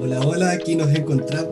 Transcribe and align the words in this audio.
Hola, 0.00 0.20
hola, 0.20 0.52
aquí 0.52 0.76
nos 0.76 0.90
encontramos. 0.90 1.50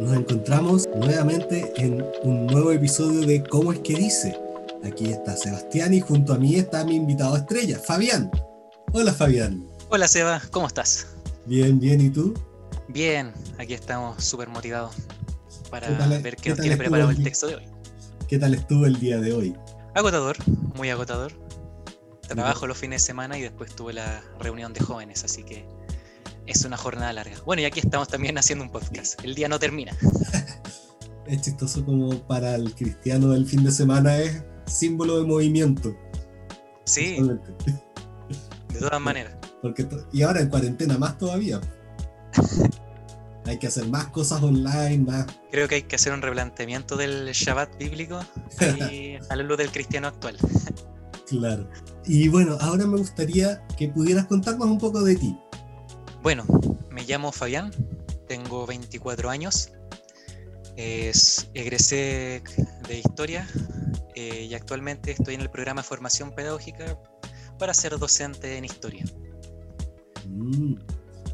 Nos 0.00 0.16
encontramos 0.16 0.88
nuevamente 0.96 1.72
en 1.76 2.04
un 2.24 2.46
nuevo 2.48 2.72
episodio 2.72 3.24
de 3.24 3.44
¿Cómo 3.44 3.72
es 3.72 3.78
que 3.78 3.94
dice? 3.94 4.36
Aquí 4.84 5.12
está 5.12 5.36
Sebastián 5.36 5.94
y 5.94 6.00
junto 6.00 6.34
a 6.34 6.38
mí 6.38 6.56
está 6.56 6.84
mi 6.84 6.96
invitado 6.96 7.36
estrella, 7.36 7.78
Fabián. 7.78 8.28
Hola, 8.92 9.12
Fabián. 9.12 9.64
Hola, 9.88 10.08
Seba, 10.08 10.42
¿cómo 10.50 10.66
estás? 10.66 11.06
Bien, 11.44 11.78
bien, 11.78 12.00
¿y 12.00 12.10
tú? 12.10 12.34
Bien, 12.88 13.32
aquí 13.56 13.74
estamos 13.74 14.22
súper 14.24 14.48
motivados 14.48 14.96
para 15.70 15.88
ver 16.18 16.34
qué, 16.34 16.50
nos 16.50 16.58
tiene 16.58 16.76
preparado 16.76 17.10
el, 17.10 17.22
texto 17.22 17.46
de 17.46 17.54
hoy. 17.54 17.68
¿Qué 18.26 18.36
tal 18.36 18.54
estuvo 18.54 18.86
el 18.86 18.98
día 18.98 19.20
de 19.20 19.32
hoy? 19.32 19.54
Agotador, 19.94 20.36
muy 20.74 20.90
agotador. 20.90 21.32
Trabajo 22.26 22.66
los 22.66 22.76
fines 22.76 23.02
de 23.02 23.06
semana 23.06 23.38
y 23.38 23.42
después 23.42 23.76
tuve 23.76 23.92
la 23.92 24.24
reunión 24.40 24.72
de 24.72 24.80
jóvenes, 24.80 25.22
así 25.22 25.44
que 25.44 25.64
es 26.46 26.64
una 26.64 26.76
jornada 26.76 27.12
larga. 27.12 27.36
Bueno, 27.44 27.62
y 27.62 27.64
aquí 27.64 27.80
estamos 27.80 28.08
también 28.08 28.38
haciendo 28.38 28.64
un 28.64 28.70
podcast. 28.70 29.22
El 29.24 29.34
día 29.34 29.48
no 29.48 29.58
termina. 29.58 29.92
es 31.26 31.40
chistoso 31.42 31.84
como 31.84 32.10
para 32.26 32.54
el 32.54 32.74
cristiano 32.74 33.34
el 33.34 33.46
fin 33.46 33.64
de 33.64 33.72
semana 33.72 34.18
es 34.18 34.42
símbolo 34.66 35.20
de 35.20 35.26
movimiento. 35.26 35.96
Sí. 36.84 37.18
De 38.72 38.78
todas 38.78 39.00
maneras. 39.00 39.34
Porque 39.62 39.88
y 40.12 40.22
ahora 40.22 40.40
en 40.40 40.48
cuarentena 40.48 40.98
más 40.98 41.18
todavía. 41.18 41.60
hay 43.44 43.58
que 43.58 43.66
hacer 43.66 43.88
más 43.88 44.06
cosas 44.08 44.42
online, 44.42 44.98
más. 44.98 45.26
Creo 45.50 45.68
que 45.68 45.76
hay 45.76 45.82
que 45.82 45.96
hacer 45.96 46.12
un 46.12 46.22
replanteamiento 46.22 46.96
del 46.96 47.30
Shabbat 47.32 47.78
bíblico 47.78 48.20
y 48.90 49.16
a 49.30 49.36
la 49.36 49.42
luz 49.42 49.58
del 49.58 49.70
cristiano 49.70 50.08
actual. 50.08 50.36
claro. 51.28 51.68
Y 52.08 52.28
bueno, 52.28 52.56
ahora 52.60 52.86
me 52.86 52.98
gustaría 52.98 53.66
que 53.76 53.88
pudieras 53.88 54.26
contarnos 54.26 54.68
un 54.68 54.78
poco 54.78 55.02
de 55.02 55.16
ti. 55.16 55.36
Bueno, 56.26 56.44
me 56.90 57.04
llamo 57.04 57.30
Fabián, 57.30 57.70
tengo 58.26 58.66
24 58.66 59.30
años, 59.30 59.70
es, 60.74 61.48
egresé 61.54 62.42
de 62.88 62.98
historia 62.98 63.46
eh, 64.16 64.48
y 64.50 64.52
actualmente 64.54 65.12
estoy 65.12 65.36
en 65.36 65.42
el 65.42 65.50
programa 65.50 65.82
de 65.82 65.86
formación 65.86 66.32
pedagógica 66.32 67.00
para 67.60 67.72
ser 67.72 67.96
docente 67.96 68.56
en 68.56 68.64
historia. 68.64 69.04
Mm. 70.28 70.74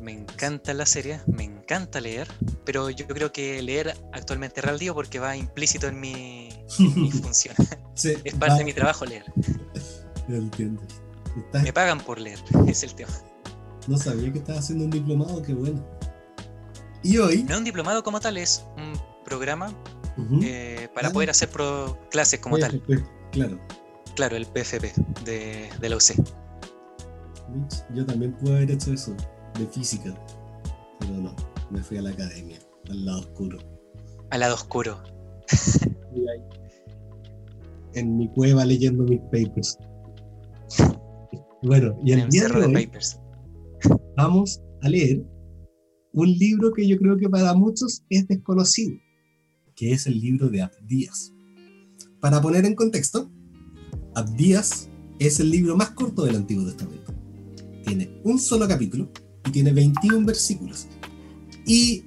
Me 0.03 0.13
encanta 0.13 0.75
la 0.75 0.85
serie, 0.85 1.23
me 1.27 1.45
encanta 1.45 1.99
leer, 1.99 2.29
pero 2.67 2.91
yo 2.91 3.07
creo 3.07 3.33
que 3.33 3.63
leer 3.63 3.97
actualmente 4.13 4.61
es 4.61 4.67
real 4.67 4.79
porque 4.93 5.19
va 5.19 5.35
implícito 5.35 5.89
en 5.89 6.01
mi, 6.01 6.51
función. 7.23 7.57
es 7.95 8.35
parte 8.35 8.59
de 8.59 8.65
mi 8.65 8.75
trabajo 8.75 9.07
leer. 9.07 9.25
entiendo. 10.29 10.83
Me 11.63 11.73
pagan 11.73 11.99
por 11.99 12.21
leer, 12.21 12.41
es 12.67 12.83
el 12.83 12.95
tema. 12.95 13.32
No 13.89 13.97
sabía 13.97 14.33
que 14.33 14.39
estaba 14.39 14.59
haciendo 14.59 14.85
un 14.85 14.91
diplomado, 14.91 15.43
qué 15.43 15.55
bueno. 15.55 15.85
Y 17.03 17.19
hoy. 17.19 17.43
No 17.45 17.59
un 17.59 17.65
diplomado 17.65 18.03
como 18.03 18.21
tal, 18.21 18.37
es 18.37 18.65
un 18.77 18.93
programa 19.25 19.73
eh, 20.43 20.89
para 20.95 21.11
poder 21.11 21.31
hacer 21.31 21.49
clases 22.11 22.41
como 22.41 22.59
tal. 22.59 22.83
Claro. 23.33 23.59
Claro, 24.15 24.37
el 24.37 24.47
PFP 24.47 24.93
de, 25.25 25.71
de 25.81 25.89
la 25.89 25.97
UC. 25.97 26.15
Yo 27.95 28.07
también 28.07 28.33
pude 28.35 28.57
haber 28.57 28.71
hecho 28.71 28.93
eso, 28.93 29.17
de 29.59 29.67
física. 29.67 30.15
Pero 31.01 31.15
no, 31.15 31.35
me 31.71 31.83
fui 31.83 31.99
a 31.99 32.03
la 32.03 32.11
academia, 32.11 32.59
al 32.89 33.05
lado 33.05 33.21
oscuro. 33.21 33.59
Al 34.31 34.41
lado 34.41 34.55
oscuro. 34.55 35.03
en 37.95 38.17
mi 38.17 38.29
cueva 38.29 38.65
leyendo 38.65 39.05
mis 39.05 39.21
papers. 39.21 39.79
Bueno, 41.65 41.97
y 42.05 42.11
el 42.11 42.29
día 42.29 42.49
de, 42.49 42.65
hoy, 42.65 42.87
papers 42.87 43.22
vamos 44.17 44.61
a 44.83 44.89
leer 44.89 45.25
un 46.13 46.31
libro 46.31 46.73
que 46.73 46.87
yo 46.87 46.99
creo 46.99 47.17
que 47.17 47.29
para 47.29 47.55
muchos 47.55 48.05
es 48.11 48.27
desconocido, 48.29 48.97
que 49.75 49.93
es 49.93 50.07
el 50.07 50.21
libro 50.21 50.49
de 50.49 50.63
Abdías. 50.63 51.33
Para 52.21 52.41
poner 52.41 52.65
en 52.65 52.75
contexto, 52.75 53.31
Abdías 54.15 54.89
es 55.19 55.41
el 55.41 55.51
libro 55.51 55.77
más 55.77 55.91
corto 55.91 56.25
del 56.25 56.37
Antiguo 56.37 56.65
Testamento. 56.65 57.15
Tiene 57.85 58.21
un 58.25 58.39
solo 58.39 58.69
capítulo 58.69 59.11
y 59.47 59.51
tiene 59.51 59.73
21 59.73 60.27
versículos. 60.27 60.87
Y 61.67 62.05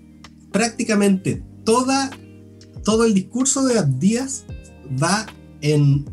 prácticamente 0.51 1.43
todo 1.63 3.05
el 3.05 3.13
discurso 3.13 3.65
de 3.65 3.79
Abdías 3.79 4.45
va 5.01 5.25
en 5.61 6.05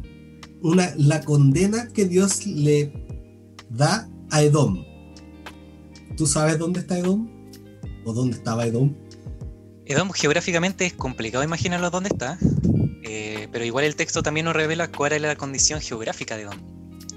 la 0.96 1.20
condena 1.22 1.88
que 1.88 2.06
Dios 2.06 2.46
le 2.46 2.92
da 3.70 4.08
a 4.30 4.42
Edom 4.42 4.91
¿Tú 6.16 6.26
sabes 6.26 6.58
dónde 6.58 6.80
está 6.80 6.98
Edom? 6.98 7.28
¿O 8.04 8.12
dónde 8.12 8.36
estaba 8.36 8.66
Edom? 8.66 8.94
Edom 9.86 10.10
geográficamente 10.10 10.86
es 10.86 10.92
complicado 10.92 11.42
imaginarlo 11.42 11.90
dónde 11.90 12.10
está, 12.10 12.38
eh, 13.02 13.48
pero 13.50 13.64
igual 13.64 13.84
el 13.84 13.96
texto 13.96 14.22
también 14.22 14.44
nos 14.44 14.54
revela 14.54 14.90
cuál 14.90 15.12
es 15.12 15.22
la 15.22 15.36
condición 15.36 15.80
geográfica 15.80 16.36
de 16.36 16.42
Edom. 16.42 16.56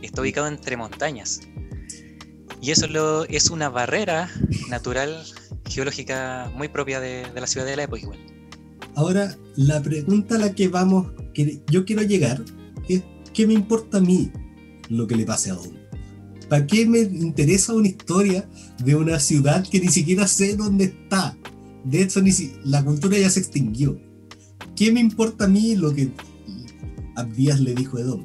Está 0.01 0.21
ubicado 0.21 0.47
entre 0.47 0.77
montañas. 0.77 1.41
Y 2.61 2.71
eso 2.71 2.87
lo, 2.87 3.25
es 3.25 3.49
una 3.49 3.69
barrera 3.69 4.29
natural, 4.69 5.23
geológica 5.65 6.51
muy 6.55 6.67
propia 6.67 6.99
de, 6.99 7.27
la 7.35 7.47
ciudad 7.47 7.65
de 7.65 7.75
la 7.75 7.83
época 7.83 8.01
igual. 8.01 8.19
Ahora, 8.95 9.37
la 9.55 9.81
pregunta 9.81 10.35
a 10.35 10.39
la 10.39 10.53
que 10.53 10.67
vamos, 10.67 11.11
que 11.33 11.61
yo 11.69 11.85
quiero 11.85 12.01
llegar, 12.01 12.43
es 12.87 13.03
¿qué 13.33 13.45
me 13.45 13.53
importa 13.53 13.97
a 13.97 14.01
mí 14.01 14.31
lo 14.89 15.05
que 15.05 15.15
le 15.15 15.25
pase 15.25 15.51
a 15.51 15.53
Edom? 15.53 15.84
¿Para 16.49 16.67
qué 16.67 16.85
me 16.85 16.99
interesa 16.99 17.73
una 17.73 17.87
historia 17.87 18.47
de 18.83 18.95
una 18.95 19.19
ciudad 19.19 19.67
que 19.67 19.79
ni 19.79 19.87
siquiera 19.87 20.27
sé 20.27 20.55
dónde 20.55 20.85
está? 20.85 21.37
De 21.83 22.01
hecho, 22.01 22.21
ni 22.21 22.31
la 22.63 22.83
cultura 22.83 23.17
ya 23.17 23.29
se 23.29 23.39
extinguió. 23.39 23.99
¿Qué 24.75 24.91
me 24.91 24.99
importa 24.99 25.45
a 25.45 25.47
mí 25.47 25.75
lo 25.75 25.93
que 25.93 26.09
Abdías 27.15 27.59
le 27.59 27.73
dijo 27.73 27.97
a 27.97 28.01
Edom? 28.01 28.23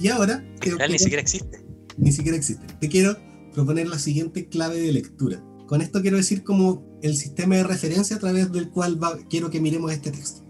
Y 0.00 0.08
ahora... 0.08 0.44
ni 0.88 0.98
siquiera 0.98 1.22
existe. 1.22 1.64
Ni 1.96 2.12
siquiera 2.12 2.36
existe. 2.36 2.66
Te 2.80 2.88
quiero 2.88 3.16
proponer 3.54 3.88
la 3.88 3.98
siguiente 3.98 4.48
clave 4.48 4.80
de 4.80 4.92
lectura. 4.92 5.42
Con 5.66 5.80
esto 5.80 6.02
quiero 6.02 6.16
decir 6.16 6.42
como 6.42 6.98
el 7.02 7.16
sistema 7.16 7.56
de 7.56 7.64
referencia 7.64 8.16
a 8.16 8.18
través 8.18 8.50
del 8.52 8.70
cual 8.70 8.98
quiero 9.30 9.50
que 9.50 9.60
miremos 9.60 9.92
este 9.92 10.10
texto. 10.10 10.42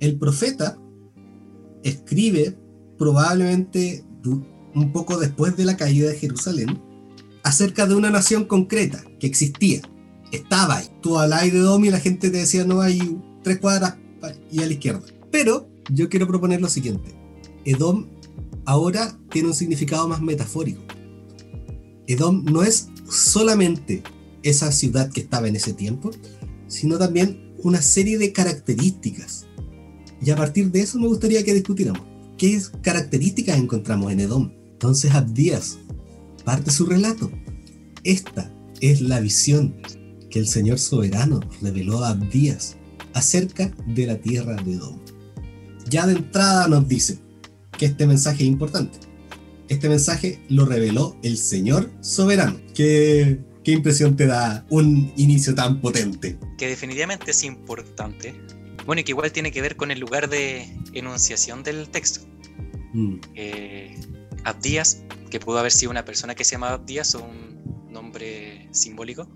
El 0.00 0.18
profeta 0.18 0.78
escribe 1.82 2.56
probablemente 2.98 4.04
un 4.74 4.92
poco 4.92 5.18
después 5.18 5.56
de 5.56 5.64
la 5.64 5.76
caída 5.76 6.08
de 6.08 6.18
Jerusalén, 6.18 6.80
acerca 7.42 7.86
de 7.86 7.94
una 7.94 8.10
nación 8.10 8.44
concreta 8.44 9.02
que 9.18 9.26
existía. 9.26 9.82
Estaba 10.30 10.78
ahí. 10.78 10.86
Tú 11.02 11.18
hablabas 11.18 11.52
de 11.52 11.58
Edom 11.58 11.84
y 11.84 11.90
la 11.90 12.00
gente 12.00 12.30
te 12.30 12.38
decía, 12.38 12.64
no, 12.64 12.80
hay 12.80 13.18
tres 13.42 13.58
cuadras 13.58 13.96
y 14.50 14.62
a 14.62 14.66
la 14.66 14.72
izquierda. 14.72 15.02
Pero 15.30 15.68
yo 15.90 16.08
quiero 16.08 16.26
proponer 16.26 16.60
lo 16.60 16.68
siguiente. 16.68 17.14
Edom 17.64 18.06
ahora 18.64 19.18
tiene 19.30 19.48
un 19.48 19.54
significado 19.54 20.08
más 20.08 20.22
metafórico. 20.22 20.82
Edom 22.06 22.44
no 22.44 22.62
es 22.62 22.88
solamente 23.08 24.02
esa 24.42 24.72
ciudad 24.72 25.10
que 25.10 25.20
estaba 25.20 25.48
en 25.48 25.56
ese 25.56 25.72
tiempo, 25.72 26.10
sino 26.66 26.98
también 26.98 27.54
una 27.62 27.82
serie 27.82 28.18
de 28.18 28.32
características. 28.32 29.46
Y 30.24 30.30
a 30.30 30.36
partir 30.36 30.70
de 30.70 30.80
eso 30.80 30.98
me 30.98 31.08
gustaría 31.08 31.44
que 31.44 31.54
discutiéramos. 31.54 32.02
¿Qué 32.38 32.60
características 32.80 33.58
encontramos 33.58 34.10
en 34.12 34.20
Edom? 34.20 34.50
Entonces 34.82 35.14
Abdías 35.14 35.78
parte 36.44 36.72
su 36.72 36.86
relato. 36.86 37.30
Esta 38.02 38.52
es 38.80 39.00
la 39.00 39.20
visión 39.20 39.80
que 40.28 40.40
el 40.40 40.48
Señor 40.48 40.80
soberano 40.80 41.38
reveló 41.60 42.02
a 42.02 42.08
Abdías 42.08 42.76
acerca 43.14 43.70
de 43.86 44.06
la 44.06 44.16
tierra 44.16 44.56
de 44.56 44.72
Edom. 44.72 44.98
Ya 45.88 46.04
de 46.04 46.14
entrada 46.14 46.66
nos 46.66 46.88
dice 46.88 47.18
que 47.78 47.86
este 47.86 48.08
mensaje 48.08 48.42
es 48.42 48.48
importante. 48.48 48.98
Este 49.68 49.88
mensaje 49.88 50.40
lo 50.48 50.66
reveló 50.66 51.16
el 51.22 51.36
Señor 51.36 51.88
soberano. 52.00 52.58
¿Qué, 52.74 53.38
qué 53.62 53.70
impresión 53.70 54.16
te 54.16 54.26
da 54.26 54.66
un 54.68 55.12
inicio 55.16 55.54
tan 55.54 55.80
potente? 55.80 56.40
Que 56.58 56.66
definitivamente 56.66 57.30
es 57.30 57.44
importante. 57.44 58.34
Bueno, 58.84 58.98
y 58.98 59.04
que 59.04 59.12
igual 59.12 59.30
tiene 59.30 59.52
que 59.52 59.62
ver 59.62 59.76
con 59.76 59.92
el 59.92 60.00
lugar 60.00 60.28
de 60.28 60.76
enunciación 60.92 61.62
del 61.62 61.88
texto. 61.88 62.26
Mm. 62.94 63.20
Eh, 63.36 63.96
Abdías, 64.44 65.04
que 65.30 65.40
pudo 65.40 65.58
haber 65.58 65.72
sido 65.72 65.90
una 65.90 66.04
persona 66.04 66.34
que 66.34 66.44
se 66.44 66.52
llamaba 66.52 66.74
Abdías 66.74 67.14
o 67.14 67.24
un 67.24 67.90
nombre 67.90 68.68
simbólico, 68.72 69.28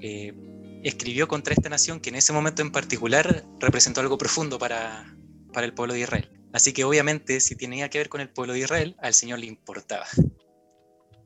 eh, 0.00 0.34
escribió 0.82 1.28
contra 1.28 1.54
esta 1.54 1.68
nación 1.68 2.00
que 2.00 2.10
en 2.10 2.16
ese 2.16 2.32
momento 2.32 2.62
en 2.62 2.70
particular 2.70 3.44
representó 3.58 4.00
algo 4.00 4.18
profundo 4.18 4.58
para, 4.58 5.16
para 5.52 5.66
el 5.66 5.74
pueblo 5.74 5.94
de 5.94 6.00
Israel. 6.00 6.30
Así 6.52 6.72
que 6.72 6.84
obviamente 6.84 7.40
si 7.40 7.56
tenía 7.56 7.90
que 7.90 7.98
ver 7.98 8.08
con 8.08 8.20
el 8.20 8.30
pueblo 8.30 8.52
de 8.54 8.60
Israel, 8.60 8.96
al 9.00 9.14
Señor 9.14 9.38
le 9.38 9.46
importaba. 9.46 10.06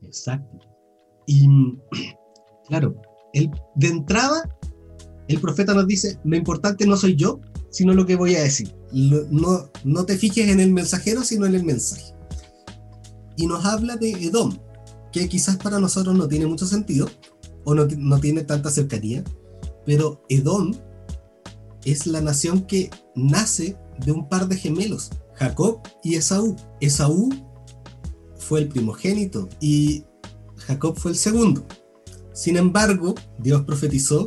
Exacto. 0.01 0.59
Y 1.27 1.47
claro, 2.67 3.01
él, 3.33 3.49
de 3.75 3.87
entrada, 3.87 4.43
el 5.27 5.39
profeta 5.39 5.73
nos 5.73 5.87
dice, 5.87 6.19
lo 6.23 6.35
importante 6.35 6.85
no 6.85 6.97
soy 6.97 7.15
yo, 7.15 7.39
sino 7.69 7.93
lo 7.93 8.05
que 8.05 8.15
voy 8.15 8.35
a 8.35 8.43
decir. 8.43 8.75
No, 8.91 9.71
no 9.83 10.05
te 10.05 10.17
fijes 10.17 10.49
en 10.49 10.59
el 10.59 10.71
mensajero, 10.71 11.23
sino 11.23 11.45
en 11.45 11.55
el 11.55 11.63
mensaje 11.63 12.12
y 13.37 13.47
nos 13.47 13.65
habla 13.65 13.95
de 13.97 14.11
Edom, 14.11 14.57
que 15.11 15.27
quizás 15.29 15.57
para 15.57 15.79
nosotros 15.79 16.15
no 16.15 16.27
tiene 16.27 16.47
mucho 16.47 16.65
sentido, 16.65 17.07
o 17.63 17.73
no, 17.73 17.85
no 17.97 18.19
tiene 18.19 18.43
tanta 18.43 18.69
cercanía, 18.69 19.23
pero 19.85 20.23
Edom 20.29 20.73
es 21.85 22.07
la 22.07 22.21
nación 22.21 22.61
que 22.61 22.89
nace 23.15 23.77
de 24.05 24.11
un 24.11 24.27
par 24.27 24.47
de 24.47 24.57
gemelos, 24.57 25.11
Jacob 25.35 25.81
y 26.03 26.15
Esaú. 26.15 26.55
Esaú 26.79 27.29
fue 28.37 28.61
el 28.61 28.67
primogénito 28.67 29.49
y 29.59 30.03
Jacob 30.57 30.97
fue 30.97 31.11
el 31.11 31.17
segundo. 31.17 31.65
Sin 32.33 32.57
embargo, 32.57 33.15
Dios 33.39 33.63
profetizó 33.63 34.25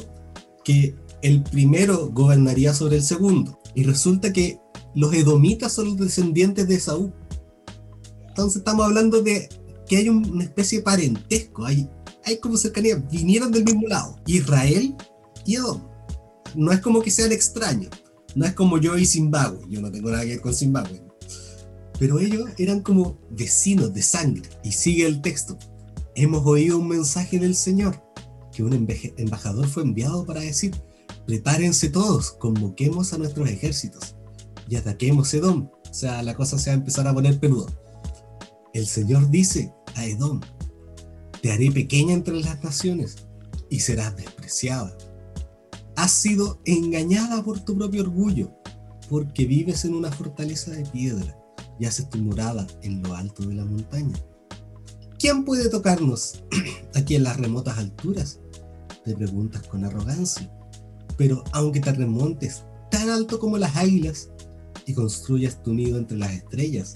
que 0.64 0.96
el 1.22 1.42
primero 1.42 2.10
gobernaría 2.12 2.72
sobre 2.74 2.96
el 2.96 3.02
segundo. 3.02 3.58
Y 3.74 3.84
resulta 3.84 4.32
que 4.32 4.58
los 4.94 5.12
edomitas 5.12 5.72
son 5.72 5.88
los 5.88 5.96
descendientes 5.96 6.68
de 6.68 6.76
Esaú. 6.76 7.12
Entonces 8.36 8.58
estamos 8.58 8.84
hablando 8.84 9.22
de 9.22 9.48
que 9.88 9.96
hay 9.96 10.10
una 10.10 10.44
especie 10.44 10.78
de 10.78 10.84
parentesco, 10.84 11.64
hay, 11.64 11.88
hay 12.22 12.38
como 12.38 12.58
cercanía, 12.58 12.96
vinieron 12.96 13.50
del 13.50 13.64
mismo 13.64 13.88
lado. 13.88 14.14
Israel 14.26 14.94
y 15.46 15.54
Edom. 15.54 15.80
No 16.54 16.70
es 16.70 16.80
como 16.80 17.00
que 17.00 17.10
sean 17.10 17.32
extraños, 17.32 17.88
no 18.34 18.44
es 18.44 18.52
como 18.52 18.76
yo 18.76 18.98
y 18.98 19.06
Zimbabue, 19.06 19.64
yo 19.70 19.80
no 19.80 19.90
tengo 19.90 20.10
nada 20.10 20.24
que 20.24 20.32
ver 20.32 20.40
con 20.42 20.52
Zimbabue. 20.52 21.02
Pero 21.98 22.20
ellos 22.20 22.50
eran 22.58 22.82
como 22.82 23.18
vecinos 23.30 23.94
de 23.94 24.02
sangre. 24.02 24.50
Y 24.62 24.72
sigue 24.72 25.06
el 25.06 25.22
texto. 25.22 25.56
Hemos 26.14 26.44
oído 26.44 26.78
un 26.78 26.88
mensaje 26.88 27.38
del 27.38 27.54
Señor, 27.54 28.02
que 28.52 28.64
un 28.64 28.86
embajador 29.16 29.66
fue 29.66 29.82
enviado 29.82 30.26
para 30.26 30.40
decir, 30.40 30.76
prepárense 31.26 31.88
todos, 31.88 32.32
convoquemos 32.32 33.14
a 33.14 33.18
nuestros 33.18 33.48
ejércitos 33.48 34.14
y 34.68 34.76
ataquemos 34.76 35.32
Edom. 35.32 35.70
O 35.90 35.94
sea, 35.94 36.22
la 36.22 36.34
cosa 36.34 36.58
se 36.58 36.68
va 36.68 36.74
a 36.74 36.78
empezar 36.78 37.08
a 37.08 37.14
poner 37.14 37.40
peluda. 37.40 37.72
El 38.76 38.86
Señor 38.86 39.30
dice 39.30 39.72
a 39.94 40.04
Edom, 40.04 40.38
te 41.40 41.50
haré 41.50 41.70
pequeña 41.70 42.12
entre 42.12 42.38
las 42.38 42.62
naciones 42.62 43.26
y 43.70 43.80
serás 43.80 44.14
despreciada. 44.18 44.94
Has 45.96 46.10
sido 46.10 46.60
engañada 46.66 47.42
por 47.42 47.60
tu 47.60 47.74
propio 47.74 48.02
orgullo, 48.02 48.52
porque 49.08 49.46
vives 49.46 49.86
en 49.86 49.94
una 49.94 50.12
fortaleza 50.12 50.72
de 50.72 50.84
piedra 50.84 51.38
y 51.80 51.86
haces 51.86 52.10
tu 52.10 52.18
morada 52.18 52.66
en 52.82 53.02
lo 53.02 53.14
alto 53.14 53.44
de 53.46 53.54
la 53.54 53.64
montaña. 53.64 54.14
¿Quién 55.18 55.46
puede 55.46 55.70
tocarnos 55.70 56.44
aquí 56.94 57.14
en 57.14 57.22
las 57.22 57.38
remotas 57.38 57.78
alturas? 57.78 58.40
Te 59.06 59.14
preguntas 59.14 59.62
con 59.68 59.86
arrogancia. 59.86 60.52
Pero 61.16 61.42
aunque 61.52 61.80
te 61.80 61.92
remontes 61.92 62.64
tan 62.90 63.08
alto 63.08 63.38
como 63.38 63.56
las 63.56 63.74
águilas 63.74 64.28
y 64.84 64.92
construyas 64.92 65.62
tu 65.62 65.72
nido 65.72 65.96
entre 65.96 66.18
las 66.18 66.32
estrellas, 66.32 66.92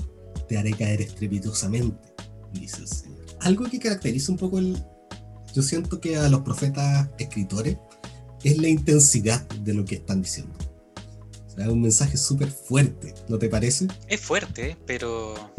te 0.50 0.58
haré 0.58 0.72
caer 0.72 1.00
estrepitosamente, 1.00 2.12
dice 2.52 2.78
el 2.78 2.88
Señor. 2.88 3.24
Algo 3.38 3.70
que 3.70 3.78
caracteriza 3.78 4.32
un 4.32 4.38
poco 4.38 4.58
el... 4.58 4.76
Yo 5.54 5.62
siento 5.62 6.00
que 6.00 6.16
a 6.16 6.28
los 6.28 6.40
profetas 6.40 7.08
escritores 7.18 7.76
es 8.42 8.58
la 8.58 8.66
intensidad 8.66 9.46
de 9.48 9.74
lo 9.74 9.84
que 9.84 9.94
están 9.94 10.22
diciendo. 10.22 10.52
O 11.46 11.50
sea, 11.50 11.66
es 11.66 11.70
un 11.70 11.80
mensaje 11.80 12.16
súper 12.16 12.50
fuerte, 12.50 13.14
¿no 13.28 13.38
te 13.38 13.48
parece? 13.48 13.86
Es 14.08 14.20
fuerte, 14.20 14.76
pero, 14.86 15.52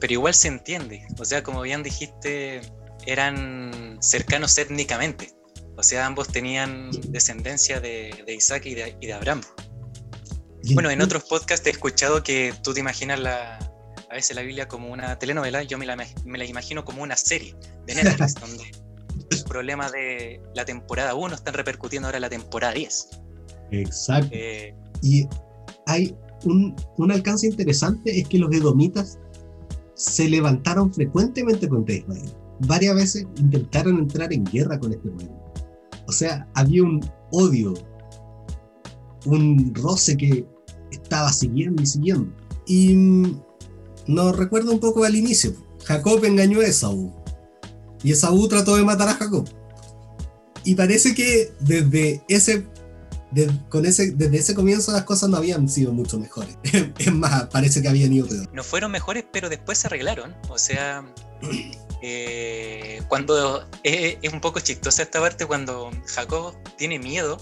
pero 0.00 0.14
igual 0.14 0.32
se 0.32 0.48
entiende. 0.48 1.06
O 1.18 1.26
sea, 1.26 1.42
como 1.42 1.60
bien 1.60 1.82
dijiste, 1.82 2.62
eran 3.04 3.98
cercanos 4.00 4.56
étnicamente. 4.56 5.34
O 5.76 5.82
sea, 5.82 6.06
ambos 6.06 6.28
tenían 6.28 6.90
descendencia 7.08 7.80
de, 7.80 8.24
Isaac 8.28 8.64
y 8.64 8.74
de, 8.74 9.12
Abraham. 9.12 9.42
Bueno, 10.72 10.90
en 10.90 11.02
otros 11.02 11.24
podcasts 11.24 11.66
he 11.66 11.70
escuchado 11.70 12.22
que 12.22 12.54
tú 12.62 12.72
te 12.72 12.80
imaginas 12.80 13.20
la, 13.20 13.67
a 14.10 14.14
veces 14.14 14.36
la 14.36 14.42
Biblia 14.42 14.68
como 14.68 14.90
una 14.90 15.18
telenovela, 15.18 15.62
yo 15.62 15.78
me 15.78 15.86
la, 15.86 15.96
me 16.24 16.38
la 16.38 16.44
imagino 16.44 16.84
como 16.84 17.02
una 17.02 17.16
serie 17.16 17.54
de 17.86 17.94
Netflix, 17.94 18.34
donde 18.40 18.64
los 19.30 19.42
problemas 19.44 19.92
de 19.92 20.40
la 20.54 20.64
temporada 20.64 21.14
1 21.14 21.34
están 21.34 21.54
repercutiendo 21.54 22.08
ahora 22.08 22.18
en 22.18 22.22
la 22.22 22.30
temporada 22.30 22.74
10. 22.74 23.08
Exacto. 23.70 24.30
Eh, 24.32 24.74
y 25.02 25.26
hay 25.86 26.16
un, 26.44 26.74
un, 26.96 27.12
alcance 27.12 27.46
interesante, 27.46 28.18
es 28.18 28.28
que 28.28 28.38
los 28.38 28.54
edomitas 28.54 29.18
se 29.94 30.28
levantaron 30.28 30.92
frecuentemente 30.92 31.68
contra 31.68 31.96
Israel. 31.96 32.30
Varias 32.66 32.94
veces 32.94 33.26
intentaron 33.36 33.98
entrar 33.98 34.32
en 34.32 34.44
guerra 34.44 34.78
con 34.78 34.92
este 34.92 35.08
pueblo. 35.08 35.52
O 36.06 36.12
sea, 36.12 36.48
había 36.54 36.82
un 36.82 37.00
odio, 37.32 37.74
un 39.26 39.74
roce 39.74 40.16
que 40.16 40.46
estaba 40.90 41.30
siguiendo 41.32 41.82
y 41.82 41.86
siguiendo. 41.86 42.32
Y 42.66 42.94
mm, 42.94 43.40
nos 44.08 44.36
recuerda 44.36 44.72
un 44.72 44.80
poco 44.80 45.04
al 45.04 45.14
inicio. 45.14 45.54
Jacob 45.84 46.24
engañó 46.24 46.60
a 46.60 46.64
Esaú. 46.64 47.14
Y 48.02 48.12
Esaú 48.12 48.48
trató 48.48 48.76
de 48.76 48.82
matar 48.82 49.08
a 49.08 49.14
Jacob. 49.14 49.48
Y 50.64 50.74
parece 50.74 51.14
que 51.14 51.52
desde 51.60 52.22
ese, 52.28 52.66
con 53.68 53.86
ese, 53.86 54.12
desde 54.12 54.38
ese 54.38 54.54
comienzo 54.54 54.92
las 54.92 55.04
cosas 55.04 55.28
no 55.28 55.36
habían 55.36 55.68
sido 55.68 55.92
mucho 55.92 56.18
mejores. 56.18 56.56
es 56.98 57.12
más, 57.12 57.46
parece 57.48 57.82
que 57.82 57.88
habían 57.88 58.12
ido 58.12 58.26
peor. 58.26 58.48
No 58.52 58.64
fueron 58.64 58.90
mejores, 58.90 59.24
pero 59.30 59.48
después 59.48 59.78
se 59.78 59.86
arreglaron. 59.86 60.34
O 60.48 60.58
sea, 60.58 61.04
eh, 62.02 63.02
cuando 63.08 63.62
es, 63.84 64.16
es, 64.22 64.32
un 64.32 64.40
poco 64.40 64.60
chistosa 64.60 65.02
esta 65.02 65.20
parte 65.20 65.46
cuando 65.46 65.90
Jacob 66.06 66.54
tiene 66.76 66.98
miedo 66.98 67.38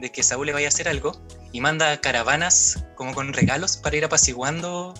de 0.00 0.10
que 0.10 0.22
Saúl 0.22 0.46
le 0.46 0.52
vaya 0.54 0.66
a 0.66 0.68
hacer 0.68 0.88
algo 0.88 1.12
y 1.52 1.60
manda 1.60 2.00
caravanas 2.00 2.84
como 2.94 3.14
con 3.14 3.32
regalos 3.32 3.76
para 3.76 3.96
ir 3.96 4.04
apaciguando 4.04 4.94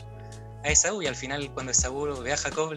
a 0.66 0.70
Esaú 0.70 1.02
y 1.02 1.06
al 1.06 1.16
final 1.16 1.50
cuando 1.54 1.72
Esaú 1.72 2.22
ve 2.22 2.32
a 2.32 2.36
Jacob 2.36 2.74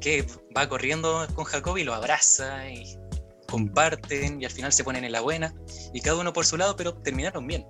que 0.00 0.26
va 0.56 0.68
corriendo 0.68 1.26
con 1.34 1.44
Jacob 1.44 1.78
y 1.78 1.84
lo 1.84 1.94
abraza 1.94 2.68
y 2.68 2.98
comparten 3.48 4.42
y 4.42 4.44
al 4.44 4.50
final 4.50 4.72
se 4.72 4.84
ponen 4.84 5.04
en 5.04 5.12
la 5.12 5.20
buena 5.20 5.54
y 5.92 6.00
cada 6.00 6.18
uno 6.18 6.32
por 6.32 6.44
su 6.44 6.56
lado 6.56 6.76
pero 6.76 6.94
terminaron 6.94 7.46
bien. 7.46 7.66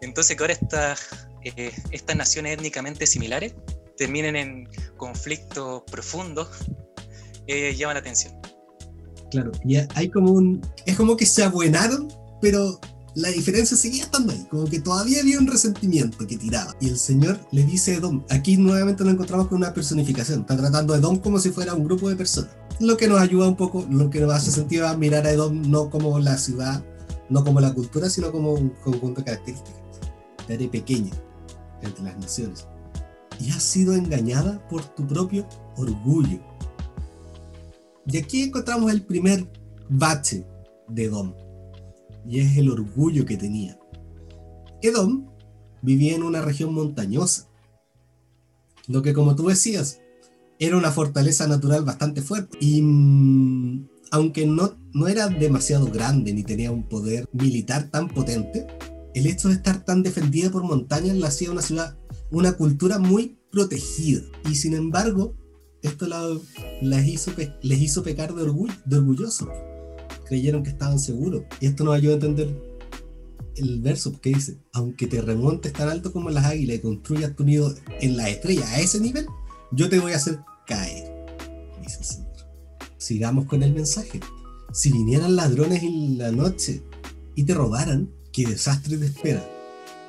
Entonces 0.00 0.36
que 0.36 0.42
ahora 0.42 0.52
estas, 0.52 1.28
eh, 1.44 1.72
estas 1.90 2.16
naciones 2.16 2.54
étnicamente 2.54 3.06
similares 3.06 3.54
terminen 3.96 4.36
en 4.36 4.68
conflictos 4.96 5.82
profundos 5.90 6.48
eh, 7.46 7.74
llama 7.74 7.94
la 7.94 8.00
atención. 8.00 8.40
Claro 9.30 9.50
y 9.64 9.76
hay 9.76 10.08
como 10.10 10.32
un 10.32 10.60
es 10.86 10.96
como 10.96 11.16
que 11.16 11.26
se 11.26 11.42
abuenaron 11.42 12.08
pero 12.40 12.80
la 13.14 13.28
diferencia 13.28 13.76
seguía 13.76 14.04
estando 14.04 14.32
ahí, 14.32 14.46
como 14.50 14.64
que 14.64 14.80
todavía 14.80 15.20
había 15.20 15.38
un 15.38 15.46
resentimiento 15.46 16.26
que 16.26 16.38
tiraba. 16.38 16.74
Y 16.80 16.88
el 16.88 16.98
Señor 16.98 17.38
le 17.50 17.62
dice 17.64 17.92
a 17.92 17.98
Edom, 17.98 18.24
aquí 18.30 18.56
nuevamente 18.56 19.04
nos 19.04 19.12
encontramos 19.12 19.48
con 19.48 19.58
una 19.58 19.74
personificación, 19.74 20.40
está 20.40 20.56
tratando 20.56 20.94
a 20.94 20.98
Edom 20.98 21.18
como 21.18 21.38
si 21.38 21.50
fuera 21.50 21.74
un 21.74 21.84
grupo 21.84 22.08
de 22.08 22.16
personas. 22.16 22.50
Lo 22.80 22.96
que 22.96 23.08
nos 23.08 23.20
ayuda 23.20 23.48
un 23.48 23.56
poco, 23.56 23.86
lo 23.90 24.08
que 24.08 24.20
nos 24.20 24.32
hace 24.32 24.50
sentido 24.50 24.88
a 24.88 24.96
mirar 24.96 25.26
a 25.26 25.30
Edom 25.30 25.62
no 25.70 25.90
como 25.90 26.18
la 26.18 26.38
ciudad, 26.38 26.82
no 27.28 27.44
como 27.44 27.60
la 27.60 27.74
cultura, 27.74 28.08
sino 28.08 28.32
como 28.32 28.54
un 28.54 28.70
conjunto 28.82 29.20
de 29.20 29.26
características. 29.26 29.74
Te 30.46 30.54
haré 30.54 30.68
pequeña 30.68 31.10
entre 31.82 32.04
las 32.04 32.18
naciones. 32.18 32.66
Y 33.38 33.50
has 33.50 33.62
sido 33.62 33.94
engañada 33.94 34.66
por 34.68 34.84
tu 34.94 35.06
propio 35.06 35.46
orgullo. 35.76 36.40
Y 38.06 38.16
aquí 38.16 38.44
encontramos 38.44 38.90
el 38.90 39.02
primer 39.02 39.46
bache 39.88 40.46
de 40.88 41.04
Edom 41.04 41.34
y 42.28 42.40
es 42.40 42.56
el 42.56 42.70
orgullo 42.70 43.24
que 43.24 43.36
tenía. 43.36 43.78
Edom 44.80 45.28
vivía 45.82 46.14
en 46.14 46.22
una 46.22 46.42
región 46.42 46.74
montañosa, 46.74 47.48
lo 48.88 49.02
que 49.02 49.12
como 49.12 49.36
tú 49.36 49.48
decías, 49.48 50.00
era 50.58 50.76
una 50.76 50.92
fortaleza 50.92 51.46
natural 51.46 51.84
bastante 51.84 52.22
fuerte 52.22 52.56
y 52.60 52.82
mm, 52.82 53.88
aunque 54.10 54.46
no, 54.46 54.76
no 54.92 55.08
era 55.08 55.28
demasiado 55.28 55.86
grande 55.86 56.32
ni 56.32 56.44
tenía 56.44 56.70
un 56.70 56.88
poder 56.88 57.28
militar 57.32 57.90
tan 57.90 58.08
potente, 58.08 58.66
el 59.14 59.26
hecho 59.26 59.48
de 59.48 59.54
estar 59.54 59.84
tan 59.84 60.02
defendida 60.02 60.50
por 60.50 60.64
montañas 60.64 61.16
la 61.16 61.28
hacía 61.28 61.50
una 61.50 61.62
ciudad, 61.62 61.96
una 62.30 62.52
cultura 62.52 62.98
muy 62.98 63.38
protegida. 63.50 64.22
Y 64.48 64.54
sin 64.54 64.74
embargo, 64.74 65.36
esto 65.82 66.06
la, 66.06 67.06
hizo, 67.06 67.32
les 67.62 67.80
hizo 67.80 68.02
pecar 68.02 68.34
de, 68.34 68.42
orgullo, 68.42 68.74
de 68.84 68.96
orgulloso 68.96 69.48
creyeron 70.32 70.62
que 70.62 70.70
estaban 70.70 70.98
seguros. 70.98 71.42
Y 71.60 71.66
esto 71.66 71.84
nos 71.84 71.94
ayuda 71.94 72.12
a 72.12 72.14
entender 72.14 72.58
el 73.54 73.82
verso 73.82 74.18
que 74.18 74.30
dice, 74.30 74.56
aunque 74.72 75.06
te 75.06 75.20
remontes 75.20 75.74
tan 75.74 75.90
alto 75.90 76.10
como 76.10 76.30
las 76.30 76.46
águilas 76.46 76.76
y 76.76 76.80
construyas 76.80 77.36
tu 77.36 77.44
nido 77.44 77.74
en 78.00 78.16
la 78.16 78.30
estrella 78.30 78.66
a 78.66 78.80
ese 78.80 78.98
nivel, 78.98 79.26
yo 79.72 79.90
te 79.90 79.98
voy 79.98 80.12
a 80.12 80.16
hacer 80.16 80.38
caer, 80.66 81.12
dice 81.82 81.98
el 81.98 82.04
Señor. 82.04 82.32
Sigamos 82.96 83.44
con 83.44 83.62
el 83.62 83.74
mensaje. 83.74 84.20
Si 84.72 84.90
vinieran 84.90 85.36
ladrones 85.36 85.82
en 85.82 86.16
la 86.16 86.32
noche 86.32 86.82
y 87.34 87.44
te 87.44 87.52
robaran, 87.52 88.10
qué 88.32 88.46
desastre 88.46 88.96
te 88.96 89.04
espera. 89.04 89.46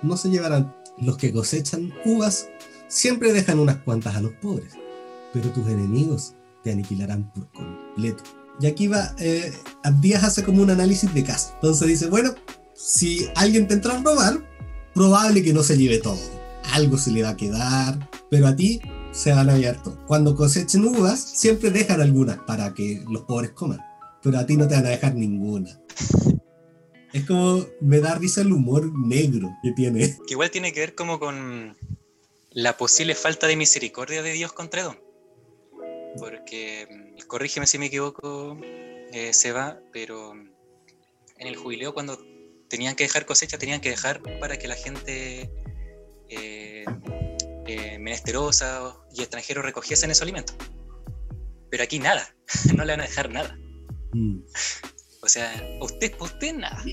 No 0.03 0.15
se 0.15 0.29
llevarán 0.29 0.73
los 1.01 1.17
que 1.17 1.33
cosechan 1.33 1.91
uvas, 2.05 2.47
siempre 2.87 3.33
dejan 3.33 3.59
unas 3.59 3.79
cuantas 3.79 4.15
a 4.15 4.21
los 4.21 4.31
pobres, 4.35 4.71
pero 5.33 5.49
tus 5.49 5.67
enemigos 5.67 6.33
te 6.63 6.71
aniquilarán 6.71 7.29
por 7.33 7.51
completo. 7.51 8.23
Y 8.59 8.67
aquí 8.67 8.87
va, 8.87 9.15
eh, 9.19 9.51
Abdías 9.83 10.23
hace 10.23 10.43
como 10.43 10.61
un 10.61 10.69
análisis 10.69 11.13
de 11.13 11.23
caso. 11.23 11.51
Entonces 11.55 11.87
dice, 11.87 12.07
bueno, 12.07 12.33
si 12.73 13.27
alguien 13.35 13.67
te 13.67 13.73
entra 13.73 13.97
a 13.97 14.01
robar, 14.01 14.43
probable 14.93 15.43
que 15.43 15.53
no 15.53 15.63
se 15.63 15.77
lleve 15.77 15.99
todo. 15.99 16.19
Algo 16.71 16.97
se 16.97 17.11
le 17.11 17.23
va 17.23 17.29
a 17.29 17.37
quedar, 17.37 18.09
pero 18.29 18.47
a 18.47 18.55
ti 18.55 18.81
se 19.11 19.31
van 19.31 19.49
a 19.49 19.57
llevar 19.57 19.81
todo. 19.83 19.97
Cuando 20.07 20.35
cosechen 20.35 20.85
uvas, 20.85 21.19
siempre 21.19 21.69
dejan 21.69 22.01
algunas 22.01 22.37
para 22.39 22.73
que 22.73 23.03
los 23.09 23.23
pobres 23.23 23.51
coman. 23.51 23.79
pero 24.21 24.37
a 24.37 24.45
ti 24.45 24.55
no 24.55 24.67
te 24.67 24.75
van 24.75 24.85
a 24.85 24.89
dejar 24.89 25.15
ninguna. 25.15 25.79
Es 27.11 27.25
como 27.25 27.65
me 27.81 27.99
da 27.99 28.15
risa 28.15 28.41
el 28.41 28.51
humor 28.51 28.91
negro 28.97 29.51
que 29.61 29.71
tiene. 29.71 30.17
Que 30.25 30.33
igual 30.33 30.49
tiene 30.49 30.73
que 30.73 30.79
ver 30.79 30.95
como 30.95 31.19
con 31.19 31.77
la 32.51 32.77
posible 32.77 33.15
falta 33.15 33.47
de 33.47 33.55
misericordia 33.55 34.23
de 34.23 34.31
Dios 34.31 34.53
contra 34.53 34.81
Edom. 34.81 34.95
Porque, 36.19 36.87
mm, 36.89 37.27
corrígeme 37.27 37.67
si 37.67 37.77
me 37.77 37.87
equivoco, 37.87 38.57
eh, 38.61 39.31
se 39.33 39.51
va, 39.51 39.79
pero 39.91 40.33
en 40.33 41.47
el 41.47 41.55
jubileo 41.55 41.93
cuando 41.93 42.17
tenían 42.67 42.95
que 42.95 43.03
dejar 43.03 43.25
cosecha, 43.25 43.57
tenían 43.57 43.81
que 43.81 43.89
dejar 43.89 44.21
para 44.39 44.57
que 44.57 44.67
la 44.67 44.75
gente 44.75 45.51
eh, 46.29 46.85
eh, 47.67 47.99
menesterosa 47.99 48.95
y 49.13 49.21
extranjeros 49.21 49.63
recogiesen 49.63 50.11
ese 50.11 50.23
alimento. 50.23 50.53
Pero 51.69 51.83
aquí 51.83 51.99
nada, 51.99 52.35
no 52.75 52.83
le 52.85 52.93
van 52.93 53.01
a 53.01 53.03
dejar 53.03 53.31
nada. 53.31 53.57
Mm. 54.13 54.39
O 55.21 55.29
sea, 55.29 55.51
usted, 55.81 56.13
usted 56.19 56.53
nada. 56.55 56.83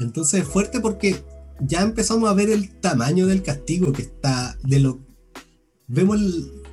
Entonces 0.00 0.42
es 0.42 0.48
fuerte 0.48 0.80
porque 0.80 1.22
ya 1.60 1.82
empezamos 1.82 2.30
a 2.30 2.34
ver 2.34 2.50
el 2.50 2.78
tamaño 2.80 3.26
del 3.26 3.42
castigo 3.42 3.92
que 3.92 4.02
está, 4.02 4.56
de 4.62 4.78
lo, 4.78 5.00
vemos 5.88 6.20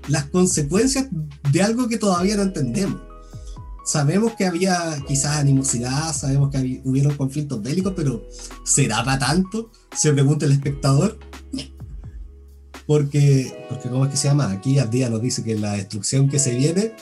las 0.08 0.26
consecuencias 0.26 1.08
de 1.52 1.62
algo 1.62 1.88
que 1.88 1.98
todavía 1.98 2.36
no 2.36 2.44
entendemos. 2.44 3.02
Sabemos 3.86 4.34
que 4.34 4.46
había 4.46 4.98
quizás 5.08 5.38
animosidad, 5.38 6.14
sabemos 6.14 6.50
que 6.50 6.82
hubieron 6.84 7.16
conflictos 7.16 7.62
bélicos, 7.62 7.94
pero 7.96 8.24
¿será 8.64 9.04
para 9.04 9.20
tanto? 9.20 9.72
Se 9.96 10.12
pregunta 10.12 10.46
el 10.46 10.54
espectador. 10.54 11.20
Porque, 12.88 13.66
porque 13.70 13.90
¿cómo 13.90 14.06
es 14.06 14.12
que 14.12 14.18
se 14.18 14.28
llama? 14.28 14.52
Aquí 14.52 14.80
día 14.92 15.10
nos 15.10 15.22
dice 15.22 15.44
que 15.44 15.58
la 15.58 15.74
destrucción 15.74 16.30
que 16.30 16.40
se 16.40 16.56
viene, 16.56 16.94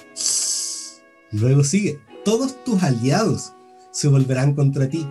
luego 1.32 1.64
sigue. 1.64 2.00
Todos 2.24 2.64
tus 2.64 2.84
aliados 2.84 3.54
se 3.92 4.08
volverán 4.08 4.56
contra 4.56 4.90
ti 4.90 5.06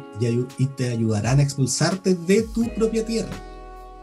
y 0.58 0.66
te 0.66 0.88
ayudarán 0.88 1.40
a 1.40 1.42
expulsarte 1.42 2.14
de 2.14 2.42
tu 2.54 2.72
propia 2.74 3.04
tierra. 3.04 3.32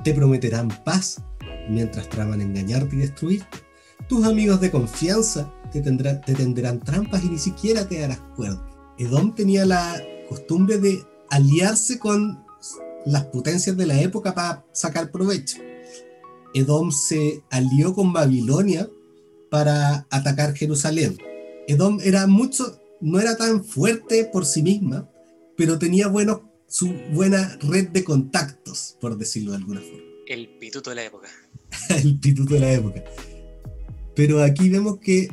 Te 0.04 0.14
prometerán 0.14 0.70
paz 0.84 1.22
mientras 1.70 2.08
traman 2.10 2.42
engañarte 2.42 2.96
y 2.96 3.00
destruirte 3.00 3.69
tus 4.08 4.26
amigos 4.26 4.62
de 4.62 4.72
confianza 4.72 5.54
te, 5.72 5.82
tendrán, 5.82 6.22
te 6.22 6.34
tenderán 6.34 6.80
trampas 6.80 7.24
y 7.24 7.30
ni 7.30 7.38
siquiera 7.38 7.88
te 7.88 8.00
darás 8.00 8.20
cuerda. 8.36 8.66
Edom 8.98 9.34
tenía 9.34 9.66
la 9.66 10.02
costumbre 10.28 10.78
de 10.78 11.04
aliarse 11.30 12.00
con 12.00 12.44
las 13.06 13.26
potencias 13.26 13.78
de 13.78 13.86
la 13.86 14.02
época 14.02 14.34
para 14.34 14.66
sacar 14.72 15.12
provecho. 15.12 15.58
Edom 16.54 16.92
se 16.92 17.44
alió 17.50 17.94
con 17.94 18.12
Babilonia 18.14 18.90
para 19.50 20.08
atacar 20.10 20.56
Jerusalén. 20.56 21.18
Edom 21.68 22.00
era 22.04 22.28
mucho, 22.28 22.80
no 23.00 23.20
era 23.20 23.38
tan 23.38 23.64
fuerte 23.64 24.26
por 24.26 24.46
sí 24.46 24.64
misma, 24.64 25.10
pero 25.56 25.78
tenía 25.78 26.08
bueno, 26.08 26.50
su 26.68 26.94
buena 27.14 27.58
red 27.62 27.90
de 27.90 28.04
contactos, 28.04 28.98
por 29.00 29.18
decirlo 29.18 29.52
de 29.52 29.58
alguna 29.58 29.82
forma. 29.82 30.04
El 30.28 30.50
pituto 30.58 30.92
de 30.92 30.96
la 30.96 31.04
época. 31.06 31.28
El 31.90 32.20
pituto 32.20 32.54
de 32.56 32.60
la 32.60 32.72
época. 32.72 33.04
Pero 34.20 34.44
aquí 34.44 34.68
vemos 34.68 34.98
que 35.00 35.30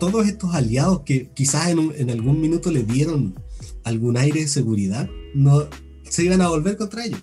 todos 0.00 0.26
estos 0.26 0.52
aliados 0.52 1.02
que 1.02 1.30
quizás 1.32 1.68
en, 1.68 2.10
algún 2.10 2.40
minuto 2.40 2.72
le 2.72 2.82
dieron 2.82 3.36
algún 3.84 4.16
aire 4.16 4.40
de 4.40 4.48
seguridad, 4.48 5.08
no 5.32 5.68
se 6.10 6.24
iban 6.24 6.40
a 6.40 6.48
volver 6.48 6.76
contra 6.76 7.04
ellos. 7.04 7.20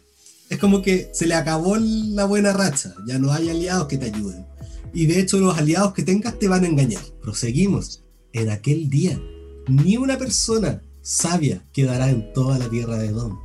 Es 0.49 0.59
como 0.59 0.81
que 0.81 1.09
se 1.11 1.27
le 1.27 1.33
acabó 1.33 1.75
la 1.75 2.23
buena 2.23 2.53
racha, 2.53 2.95
ya 3.05 3.19
no 3.19 3.33
hay 3.33 3.49
aliados 3.49 3.89
que 3.89 3.97
te 3.97 4.05
ayuden. 4.05 4.45
Y 4.93 5.07
de 5.07 5.19
hecho 5.19 5.39
los 5.39 5.57
aliados 5.57 5.93
que 5.93 6.03
tengas 6.03 6.39
te 6.39 6.47
van 6.47 6.63
a 6.63 6.67
engañar. 6.67 7.03
Proseguimos. 7.21 8.05
En 8.31 8.49
aquel 8.49 8.89
día, 8.89 9.19
ni 9.67 9.97
una 9.97 10.17
persona 10.17 10.81
sabia 11.01 11.65
quedará 11.73 12.11
en 12.11 12.31
toda 12.31 12.57
la 12.57 12.69
tierra 12.69 12.97
de 12.97 13.07
Edom. 13.07 13.37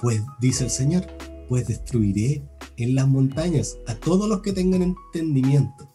Pues, 0.00 0.22
dice 0.40 0.64
el 0.64 0.70
Señor, 0.70 1.06
pues 1.46 1.68
destruiré 1.68 2.42
en 2.78 2.94
las 2.94 3.06
montañas 3.06 3.76
a 3.86 3.96
todos 3.96 4.30
los 4.30 4.40
que 4.40 4.54
tengan 4.54 4.80
entendimiento 4.80 5.89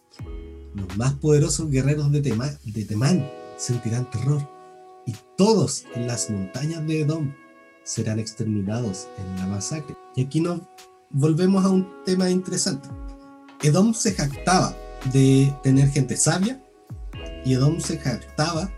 los 0.76 0.98
más 0.98 1.14
poderosos 1.14 1.70
guerreros 1.70 2.12
de, 2.12 2.22
de 2.22 2.86
Temán 2.86 3.30
sentirán 3.58 4.10
terror, 4.12 4.48
y 5.08 5.14
todos 5.38 5.86
en 5.94 6.08
las 6.08 6.30
montañas 6.30 6.86
de 6.88 7.02
Edom 7.02 7.34
serán 7.84 8.20
exterminados 8.20 9.08
en 9.18 9.36
la 9.38 9.48
masacre. 9.48 9.96
Y 10.16 10.24
aquí 10.24 10.42
nos 10.42 10.62
volvemos 11.12 11.64
a 11.64 11.70
un 11.70 11.88
tema 12.06 12.30
interesante. 12.30 12.90
Edom 13.62 13.94
se 13.94 14.14
jactaba 14.14 14.76
de 15.14 15.54
tener 15.64 15.90
gente 15.90 16.18
sabia, 16.18 16.62
y 17.46 17.54
Edom 17.54 17.80
se 17.80 17.98
jactaba 17.98 18.72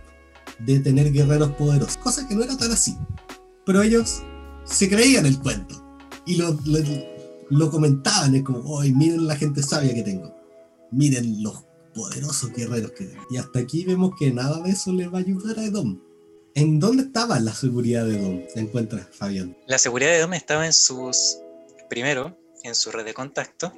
de 0.60 0.80
tener 0.80 1.12
guerreros 1.12 1.52
poderosos, 1.52 1.98
cosa 1.98 2.28
que 2.28 2.36
no 2.36 2.44
era 2.44 2.58
tan 2.58 2.72
así. 2.72 2.98
Pero 3.66 3.82
ellos 3.82 4.24
se 4.66 4.90
creían 4.90 5.26
el 5.26 5.40
cuento 5.40 5.84
y 6.26 6.36
lo, 6.36 6.58
lo, 7.50 7.72
comentaban, 7.72 8.36
es 8.36 8.44
como, 8.44 8.60
hoy 8.60 8.94
miren 8.94 9.28
la 9.28 9.36
gente 9.36 9.64
sabia 9.64 9.94
que 9.94 10.04
tengo, 10.04 10.34
miren 10.92 11.42
los 11.42 11.64
poderosos 11.98 12.54
guerreros 12.54 12.92
que 12.92 13.12
Y 13.30 13.38
hasta 13.38 13.60
aquí 13.60 13.84
vemos 13.84 14.12
que 14.18 14.32
nada 14.32 14.62
de 14.62 14.70
eso 14.70 14.94
le 14.94 15.08
va 15.08 15.18
a 15.18 15.22
ayudar 15.22 15.60
a 15.60 15.66
Edom. 15.66 16.00
¿En 16.54 16.80
dónde 16.80 17.04
estaba 17.04 17.40
la 17.40 17.54
seguridad 17.54 18.06
de 18.06 18.18
Edom? 18.18 18.42
¿Te 18.54 18.60
encuentras, 18.60 19.08
Fabián? 19.12 19.58
La 19.68 19.78
seguridad 19.78 20.12
de 20.12 20.18
Edom 20.18 20.34
estaba 20.34 20.66
en 20.66 20.74
sus. 20.74 21.40
Primero, 21.90 22.38
en 22.64 22.76
su 22.76 22.92
red 22.92 23.06
de 23.06 23.14
contacto. 23.14 23.74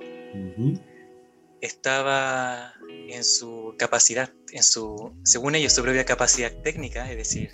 Estaba 1.61 2.73
en 3.09 3.23
su 3.23 3.75
capacidad, 3.77 4.31
en 4.51 4.63
su, 4.63 5.13
según 5.23 5.55
ellos, 5.55 5.73
su 5.73 5.81
propia 5.81 6.05
capacidad 6.05 6.51
técnica, 6.63 7.09
es 7.11 7.17
decir, 7.17 7.51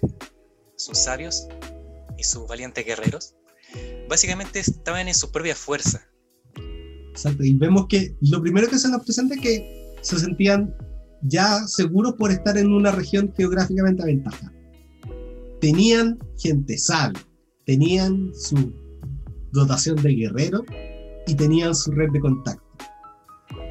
sus 0.76 0.98
sabios 0.98 1.48
y 2.18 2.24
sus 2.24 2.48
valientes 2.48 2.86
guerreros. 2.86 3.36
Básicamente 4.08 4.60
estaban 4.60 5.08
en 5.08 5.16
su 5.16 5.32
propia 5.32 5.56
fuerza. 5.56 6.08
Exacto, 7.12 7.44
y 7.44 7.54
vemos 7.54 7.88
que 7.88 8.16
lo 8.22 8.42
primero 8.42 8.68
que 8.68 8.78
se 8.78 8.90
nos 8.90 9.04
presenta 9.04 9.36
es 9.36 9.42
que 9.42 9.85
se 10.06 10.20
sentían 10.20 10.74
ya 11.24 11.66
seguros 11.68 12.14
por 12.14 12.32
estar 12.32 12.58
en 12.58 12.72
una 12.72 12.92
región 12.92 13.34
geográficamente 13.36 14.04
aventajada. 14.04 14.54
Tenían 15.60 16.20
gente 16.38 16.78
sabia, 16.78 17.20
tenían 17.66 18.32
su 18.36 18.72
dotación 19.52 19.96
de 19.98 20.14
guerreros 20.14 20.62
y 21.26 21.34
tenían 21.34 21.74
su 21.74 21.92
red 21.92 22.12
de 22.12 22.20
contacto. 22.20 22.64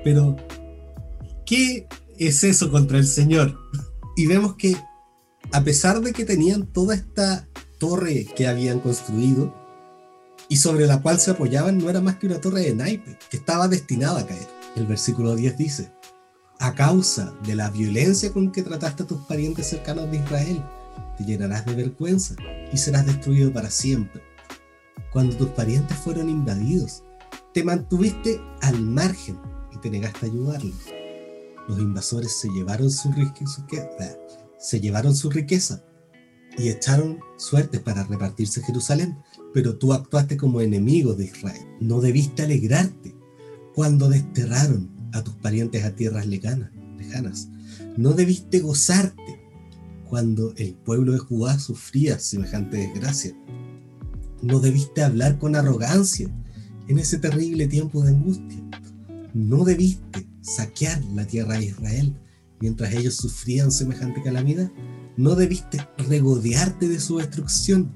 Pero, 0.03 0.37
¿qué 1.47 1.87
es 2.19 2.43
eso 2.43 2.71
contra 2.71 2.99
el 2.99 3.07
Señor? 3.07 3.57
Y 4.17 4.27
vemos 4.27 4.57
que, 4.57 4.77
a 5.53 5.63
pesar 5.63 6.01
de 6.01 6.13
que 6.13 6.25
tenían 6.25 6.67
toda 6.67 6.97
esta 6.97 7.49
torre 7.79 8.27
que 8.35 8.49
habían 8.49 8.81
construido 8.81 9.55
y 10.49 10.57
sobre 10.57 10.87
la 10.87 11.01
cual 11.01 11.21
se 11.21 11.31
apoyaban, 11.31 11.79
no 11.79 11.89
era 11.89 12.01
más 12.01 12.17
que 12.17 12.27
una 12.27 12.41
torre 12.41 12.63
de 12.63 12.75
naipe 12.75 13.19
que 13.31 13.37
estaba 13.37 13.69
destinada 13.69 14.21
a 14.21 14.27
caer. 14.27 14.49
El 14.75 14.87
versículo 14.87 15.37
10 15.37 15.57
dice, 15.57 15.93
a 16.59 16.75
causa 16.75 17.35
de 17.45 17.55
la 17.55 17.71
violencia 17.71 18.33
con 18.33 18.53
que 18.53 18.63
trataste 18.63 19.03
a 19.03 19.07
tus 19.07 19.19
parientes 19.23 19.67
cercanos 19.67 20.11
de 20.11 20.19
Israel, 20.19 20.65
te 21.17 21.25
llenarás 21.25 21.65
de 21.67 21.75
vergüenza 21.75 22.35
y 22.73 22.77
serás 22.77 23.07
destruido 23.07 23.53
para 23.53 23.71
siempre. 23.71 24.23
Cuando 25.13 25.37
tus 25.37 25.49
parientes 25.51 25.97
fueron 25.99 26.29
invadidos, 26.29 27.05
te 27.53 27.63
mantuviste 27.63 28.41
al 28.63 28.81
margen 28.81 29.39
y 29.73 29.79
te 29.79 29.91
negaste 29.91 30.27
a 30.27 30.29
ayudarlos. 30.29 30.75
Los 31.69 31.79
invasores 31.79 32.33
se 32.33 32.49
llevaron 32.49 32.91
su 32.91 33.13
riqueza, 33.13 33.67
se 34.59 34.81
llevaron 34.81 35.15
su 35.15 35.31
riqueza 35.31 35.83
y 36.59 36.69
echaron 36.69 37.19
suertes 37.37 37.81
para 37.81 38.05
repartirse 38.05 38.63
Jerusalén, 38.63 39.19
pero 39.53 39.77
tú 39.77 39.93
actuaste 39.93 40.37
como 40.37 40.61
enemigo 40.61 41.15
de 41.15 41.27
Israel. 41.27 41.67
No 41.81 42.01
debiste 42.01 42.43
alegrarte 42.43 43.15
cuando 43.75 44.09
desterraron 44.09 45.04
a 45.15 45.23
tus 45.23 45.35
parientes 45.35 45.85
a 45.85 45.95
tierras 45.95 46.27
lejanas, 46.27 46.71
lejanas. 46.99 47.49
No 47.97 48.13
debiste 48.13 48.61
gozarte 48.61 49.41
cuando 50.09 50.53
el 50.57 50.75
pueblo 50.75 51.13
de 51.13 51.19
Judá 51.19 51.59
sufría 51.59 52.19
semejante 52.19 52.77
desgracia. 52.77 53.33
No 54.43 54.59
debiste 54.59 55.03
hablar 55.03 55.39
con 55.39 55.55
arrogancia 55.55 56.29
en 56.89 56.99
ese 56.99 57.19
terrible 57.19 57.69
tiempo 57.69 58.03
de 58.03 58.11
angustia. 58.11 58.59
No 59.33 59.65
debiste 59.65 60.27
saquear 60.43 61.03
la 61.15 61.27
tierra 61.27 61.59
de 61.59 61.67
Israel 61.67 62.15
mientras 62.61 62.93
ellos 62.93 63.15
sufrían 63.15 63.71
semejante 63.71 64.21
calamidad. 64.23 64.71
No 65.17 65.37
debiste 65.37 65.79
regodearte 66.09 66.89
de 66.89 66.99
su 66.99 67.19
destrucción 67.19 67.93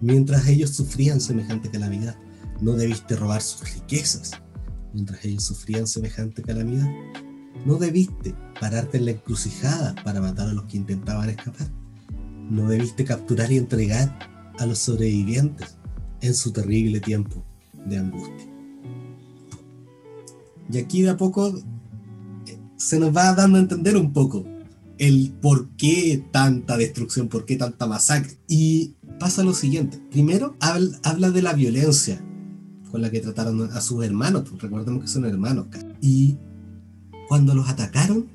mientras 0.00 0.46
ellos 0.46 0.70
sufrían 0.70 1.20
semejante 1.20 1.70
calamidad. 1.70 2.16
No 2.60 2.74
debiste 2.74 3.16
robar 3.16 3.42
sus 3.42 3.74
riquezas 3.74 4.32
mientras 4.92 5.24
ellos 5.24 5.44
sufrían 5.44 5.86
semejante 5.86 6.42
calamidad? 6.42 6.88
¿No 7.66 7.76
debiste 7.76 8.34
pararte 8.60 8.98
en 8.98 9.06
la 9.06 9.10
encrucijada 9.12 9.94
para 10.04 10.20
matar 10.20 10.48
a 10.48 10.52
los 10.52 10.64
que 10.64 10.76
intentaban 10.76 11.28
escapar? 11.30 11.68
¿No 12.50 12.68
debiste 12.68 13.04
capturar 13.04 13.52
y 13.52 13.58
entregar 13.58 14.18
a 14.58 14.66
los 14.66 14.78
sobrevivientes 14.78 15.76
en 16.20 16.34
su 16.34 16.52
terrible 16.52 17.00
tiempo 17.00 17.44
de 17.86 17.98
angustia? 17.98 18.48
Y 20.70 20.78
aquí 20.78 21.02
de 21.02 21.10
a 21.10 21.16
poco 21.16 21.48
eh, 22.46 22.58
se 22.76 22.98
nos 22.98 23.14
va 23.14 23.34
dando 23.34 23.58
a 23.58 23.60
entender 23.60 23.96
un 23.96 24.12
poco 24.12 24.44
el 24.98 25.34
por 25.40 25.68
qué 25.70 26.24
tanta 26.30 26.76
destrucción, 26.76 27.28
por 27.28 27.44
qué 27.44 27.56
tanta 27.56 27.86
masacre. 27.86 28.38
Y 28.48 28.94
pasa 29.18 29.42
lo 29.42 29.52
siguiente. 29.52 29.98
Primero, 30.10 30.56
habla, 30.60 31.30
de 31.30 31.42
la 31.42 31.52
violencia 31.52 32.22
con 32.92 33.00
la 33.00 33.10
que 33.10 33.20
trataron 33.20 33.62
a 33.72 33.80
sus 33.80 34.04
hermanos. 34.04 34.44
Recordemos 34.60 35.02
que 35.02 35.08
son 35.08 35.24
hermanos. 35.24 35.66
Y 36.00 36.36
cuando 37.26 37.54
los 37.54 37.68
atacaron, 37.68 38.28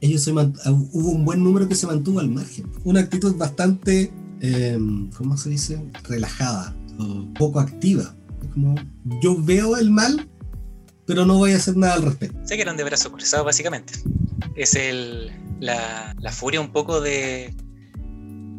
ellos 0.00 0.22
se 0.22 0.32
hubo 0.32 1.10
un 1.10 1.24
buen 1.26 1.44
número 1.44 1.68
que 1.68 1.74
se 1.74 1.86
mantuvo 1.86 2.20
al 2.20 2.30
margen. 2.30 2.66
Una 2.84 3.00
actitud 3.00 3.36
bastante, 3.36 4.10
em, 4.40 5.10
¿cómo 5.10 5.36
se 5.36 5.50
dice? 5.50 5.78
Relajada, 6.04 6.74
poco 7.38 7.60
activa. 7.60 8.16
como, 8.54 8.74
yo 9.22 9.36
veo 9.40 9.76
el 9.76 9.90
mal, 9.90 10.26
pero 11.06 11.26
no 11.26 11.36
voy 11.36 11.52
a 11.52 11.56
hacer 11.56 11.76
nada 11.76 11.94
al 11.94 12.02
respecto. 12.02 12.38
Sé 12.44 12.56
que 12.56 12.62
eran 12.62 12.78
de 12.78 12.84
brazos 12.84 13.12
cruzados, 13.12 13.44
básicamente. 13.44 13.92
Es 14.56 14.74
el, 14.74 15.30
la, 15.60 16.14
la 16.18 16.32
furia 16.32 16.60
un 16.60 16.72
poco 16.72 17.02
de, 17.02 17.54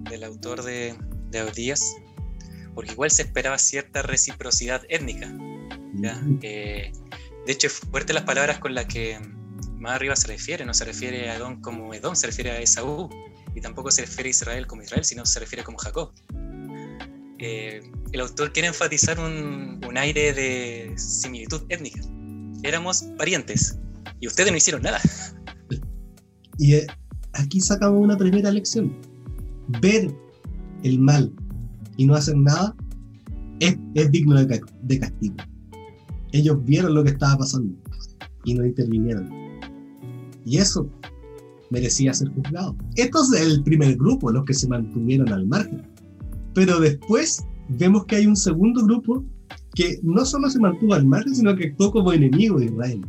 del 0.10 0.24
autor 0.24 0.63
de, 0.63 0.96
de 1.31 1.51
Díaz, 1.51 1.96
porque 2.74 2.92
igual 2.92 3.12
se 3.12 3.24
esperaba 3.24 3.58
cierta 3.58 4.01
reciprocidad 4.01 4.84
étnica. 4.90 5.28
de 5.94 6.92
hecho, 7.48 7.70
fuerte 7.70 8.13
las 8.13 8.24
palabras 8.24 8.60
con 8.60 8.74
las 8.74 8.86
que 8.86 9.20
más 9.80 9.94
arriba 9.94 10.16
se 10.16 10.28
refiere, 10.28 10.66
no 10.66 10.74
se 10.74 10.86
refiere 10.86 11.30
a 11.30 11.36
Edom 11.36 11.62
como 11.62 11.94
Edom, 11.94 12.16
se 12.16 12.28
refiere 12.28 12.51
a 12.51 12.60
Esaú, 12.60 13.10
y 13.56 13.62
tampoco 13.62 13.92
se 13.92 14.01
refiere 14.01 14.30
a 14.30 14.32
Israel 14.32 14.68
como 14.68 14.82
Israel, 14.82 15.04
sino 15.04 15.25
se 15.25 15.40
refiere 15.40 15.63
como 15.63 15.78
Jacob. 15.78 16.12
Eh, 17.40 17.82
el 18.12 18.20
autor 18.20 18.54
quiere 18.54 18.68
enfatizar 18.68 19.20
un, 19.20 19.82
un, 19.88 19.98
aire 19.98 20.34
de 20.34 20.94
similitud 20.96 21.62
étnica. 21.70 22.01
Éramos 22.63 23.04
parientes 23.18 23.80
y 24.20 24.28
ustedes 24.28 24.51
no 24.51 24.58
hicieron 24.58 24.84
nada. 24.84 25.01
Y 26.60 26.75
eh, 26.75 26.88
aquí 27.34 27.60
sacamos 27.60 28.00
una 28.00 28.16
primera 28.16 28.51
lección. 28.51 28.96
Ver 29.82 30.13
el 30.84 31.00
mal 31.00 31.34
y 31.98 32.06
no 32.06 32.16
hacer 32.16 32.38
nada 32.38 32.76
es, 33.60 33.78
es 33.96 34.12
digno 34.12 34.36
de, 34.36 34.62
de 34.84 35.00
castigo. 35.00 35.36
Ellos 36.32 36.64
vieron 36.66 36.96
lo 36.96 37.04
que 37.04 37.12
estaba 37.12 37.38
pasando 37.40 37.76
y 38.46 38.54
no 38.54 38.66
intervinieron. 38.66 39.30
Y 40.46 40.58
eso 40.58 40.90
merecía 41.70 42.14
ser 42.14 42.30
juzgado. 42.30 42.76
Esto 42.96 43.22
es 43.22 43.42
el 43.42 43.64
primer 43.64 43.96
grupo, 43.98 44.32
los 44.32 44.46
que 44.46 44.54
se 44.54 44.68
mantuvieron 44.68 45.32
al 45.32 45.48
margen. 45.48 45.84
Pero 46.54 46.80
después 46.80 47.46
vemos 47.70 48.06
que 48.06 48.18
hay 48.18 48.26
un 48.26 48.36
segundo 48.36 48.84
grupo 48.84 49.24
que 49.76 50.00
no 50.04 50.26
solo 50.26 50.50
se 50.50 50.60
mantuvo 50.60 50.94
al 50.94 51.06
margen, 51.06 51.36
sino 51.36 51.56
que 51.56 51.68
actuó 51.68 51.92
como 51.92 52.12
enemigo 52.12 52.60
de 52.60 52.66
Israel. 52.66 53.02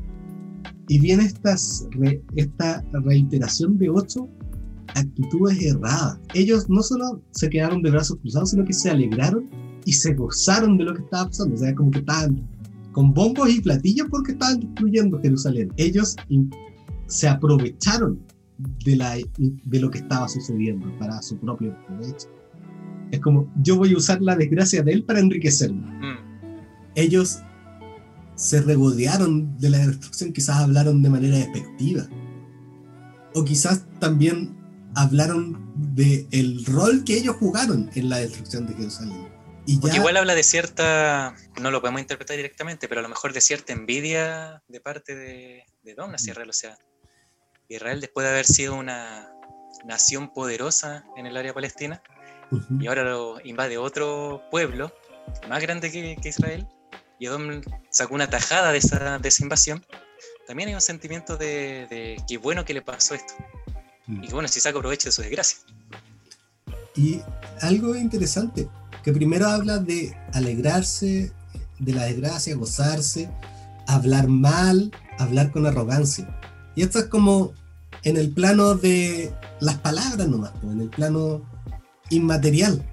Y 0.88 1.00
viene 1.00 1.24
estas, 1.24 1.88
esta 2.36 2.84
reiteración 2.92 3.78
de 3.78 3.88
ocho 3.88 4.28
actitudes 4.94 5.62
erradas. 5.62 6.18
Ellos 6.34 6.68
no 6.68 6.82
solo 6.82 7.22
se 7.30 7.48
quedaron 7.48 7.82
de 7.82 7.90
brazos 7.90 8.18
cruzados, 8.20 8.50
sino 8.50 8.64
que 8.64 8.72
se 8.72 8.90
alegraron 8.90 9.48
y 9.84 9.92
se 9.92 10.14
gozaron 10.14 10.78
de 10.78 10.84
lo 10.84 10.94
que 10.94 11.02
estaba 11.02 11.26
pasando. 11.26 11.54
O 11.54 11.58
sea, 11.58 11.74
como 11.74 11.90
que 11.90 12.00
estaban 12.00 12.48
con 12.92 13.12
bombos 13.12 13.50
y 13.50 13.60
platillos 13.60 14.06
porque 14.10 14.32
estaban 14.32 14.60
destruyendo 14.60 15.20
Jerusalén. 15.20 15.72
Ellos 15.76 16.16
se 17.06 17.28
aprovecharon 17.28 18.20
de, 18.84 18.96
la, 18.96 19.16
de 19.36 19.80
lo 19.80 19.90
que 19.90 19.98
estaba 19.98 20.28
sucediendo 20.28 20.86
para 20.98 21.20
su 21.22 21.36
propio 21.38 21.76
provecho. 21.86 22.28
Es 23.10 23.20
como, 23.20 23.50
yo 23.62 23.76
voy 23.76 23.92
a 23.92 23.96
usar 23.96 24.22
la 24.22 24.36
desgracia 24.36 24.82
de 24.82 24.92
él 24.92 25.04
para 25.04 25.20
enriquecerme. 25.20 25.80
Mm. 25.80 26.16
Ellos 26.94 27.40
se 28.34 28.60
regodearon 28.60 29.56
de 29.58 29.70
la 29.70 29.86
destrucción, 29.86 30.32
quizás 30.32 30.56
hablaron 30.56 31.02
de 31.02 31.10
manera 31.10 31.36
despectiva. 31.36 32.08
O 33.34 33.44
quizás 33.44 33.86
también 33.98 34.56
hablaron 34.94 35.72
de 35.94 36.26
el 36.30 36.64
rol 36.64 37.04
que 37.04 37.14
ellos 37.14 37.36
jugaron 37.36 37.90
en 37.94 38.08
la 38.08 38.18
destrucción 38.18 38.66
de 38.66 38.74
Jerusalén. 38.74 39.28
Y 39.64 39.78
Porque 39.78 39.98
igual 39.98 40.16
habla 40.16 40.34
de 40.34 40.42
cierta, 40.42 41.34
no 41.60 41.70
lo 41.70 41.80
podemos 41.80 42.00
interpretar 42.00 42.36
directamente, 42.36 42.88
pero 42.88 42.98
a 42.98 43.02
lo 43.02 43.08
mejor 43.08 43.32
de 43.32 43.40
cierta 43.40 43.72
envidia 43.72 44.62
de 44.66 44.80
parte 44.80 45.14
de, 45.14 45.64
de 45.82 45.94
Don 45.94 46.12
hacia 46.14 46.32
Israel. 46.32 46.50
O 46.50 46.52
sea, 46.52 46.76
Israel 47.68 48.00
después 48.00 48.24
de 48.24 48.30
haber 48.30 48.44
sido 48.44 48.74
una 48.74 49.32
nación 49.84 50.32
poderosa 50.32 51.04
en 51.16 51.26
el 51.26 51.36
área 51.36 51.54
palestina, 51.54 52.02
y 52.80 52.86
ahora 52.86 53.04
lo 53.04 53.40
invade 53.44 53.78
otro 53.78 54.42
pueblo 54.50 54.92
más 55.48 55.62
grande 55.62 55.90
que, 55.90 56.28
Israel, 56.28 56.66
y 57.18 57.26
Edom 57.26 57.62
sacó 57.90 58.14
una 58.14 58.28
tajada 58.28 58.72
de 58.72 58.78
esa, 58.78 59.18
de 59.18 59.28
esa 59.28 59.42
invasión, 59.42 59.84
también 60.46 60.68
hay 60.68 60.74
un 60.74 60.80
sentimiento 60.80 61.36
de, 61.36 61.86
de 61.88 62.16
qué 62.28 62.36
bueno 62.36 62.64
que 62.64 62.74
le 62.74 62.82
pasó 62.82 63.14
esto. 63.14 63.34
Y 64.20 64.30
bueno, 64.30 64.48
si 64.48 64.60
saco 64.60 64.80
provecho 64.80 65.08
de 65.08 65.12
su 65.12 65.22
desgracia. 65.22 65.58
Y 66.96 67.20
algo 67.60 67.94
interesante, 67.96 68.68
que 69.02 69.12
primero 69.12 69.48
habla 69.48 69.78
de 69.78 70.14
alegrarse 70.32 71.32
de 71.78 71.92
la 71.92 72.04
desgracia, 72.04 72.54
gozarse, 72.56 73.30
hablar 73.86 74.28
mal, 74.28 74.92
hablar 75.18 75.50
con 75.50 75.66
arrogancia. 75.66 76.28
Y 76.76 76.82
esto 76.82 76.98
es 76.98 77.06
como 77.06 77.52
en 78.04 78.16
el 78.16 78.30
plano 78.32 78.74
de 78.74 79.34
las 79.60 79.78
palabras 79.78 80.28
nomás, 80.28 80.52
en 80.62 80.80
el 80.80 80.90
plano 80.90 81.42
inmaterial. 82.10 82.84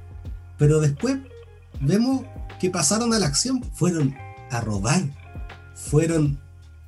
Pero 0.57 0.79
después 0.79 1.17
vemos 1.81 2.23
que 2.59 2.69
pasaron 2.69 3.13
a 3.13 3.19
la 3.19 3.27
acción, 3.27 3.63
fueron 3.73 4.15
a 4.51 4.61
robar, 4.61 5.03
fueron 5.75 6.39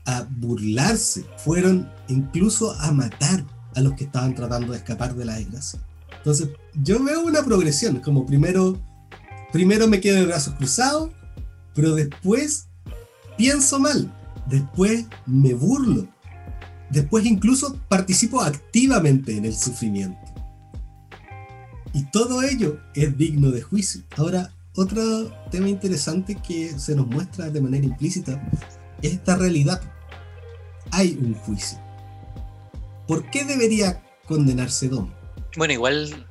a 0.06 0.26
burlarse, 0.30 1.26
fueron 1.38 1.90
incluso 2.08 2.74
a 2.80 2.92
matar 2.92 3.46
a 3.76 3.82
los 3.82 3.94
que 3.94 4.06
estaban 4.06 4.36
tratando 4.36 4.72
de 4.72 4.80
escapar 4.80 5.16
de 5.16 5.26
la 5.26 5.36
desgracia. 5.36 5.80
Entonces, 6.18 6.50
yo 6.76 7.04
veo 7.04 7.24
una 7.26 7.44
progresión, 7.44 8.00
como 8.00 8.26
primero, 8.26 8.80
primero 9.52 9.88
me 9.88 10.00
quedo 10.00 10.18
de 10.18 10.26
brazos 10.26 10.54
cruzados, 10.56 11.10
pero 11.74 11.96
después 11.96 12.68
pienso 13.38 13.80
mal, 13.80 14.14
después 14.48 15.06
me 15.26 15.54
burlo, 15.54 16.08
después 16.92 17.26
incluso 17.26 17.76
participo 17.88 18.42
activamente 18.42 19.36
en 19.36 19.46
el 19.46 19.56
sufrimiento. 19.56 20.20
Y 21.94 22.04
todo 22.04 22.44
ello 22.44 22.80
es 22.94 23.18
digno 23.18 23.52
de 23.52 23.62
juicio. 23.62 24.02
Ahora, 24.16 24.54
otro 24.76 25.30
tema 25.50 25.68
interesante 25.68 26.36
que 26.36 26.78
se 26.80 26.96
nos 26.96 27.08
muestra 27.08 27.50
de 27.50 27.62
manera 27.62 27.86
implícita 27.86 28.42
es 29.02 29.14
esta 29.14 29.36
realidad. 29.36 29.82
Hay 30.92 31.18
un 31.22 31.34
juicio. 31.34 31.81
¿Por 33.12 33.30
qué 33.30 33.44
debería 33.44 34.02
condenarse 34.26 34.88
Dom? 34.88 35.12
Bueno, 35.58 35.74
igual 35.74 36.30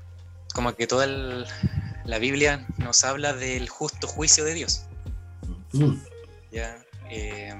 como 0.55 0.75
que 0.75 0.87
toda 0.87 1.07
la 1.07 2.19
Biblia 2.19 2.67
nos 2.79 3.05
habla 3.05 3.35
del 3.35 3.69
justo 3.69 4.07
juicio 4.07 4.47
de 4.47 4.55
Dios. 4.55 4.87
Mm. 5.75 5.97
¿Ya? 6.51 6.83
Eh, 7.11 7.55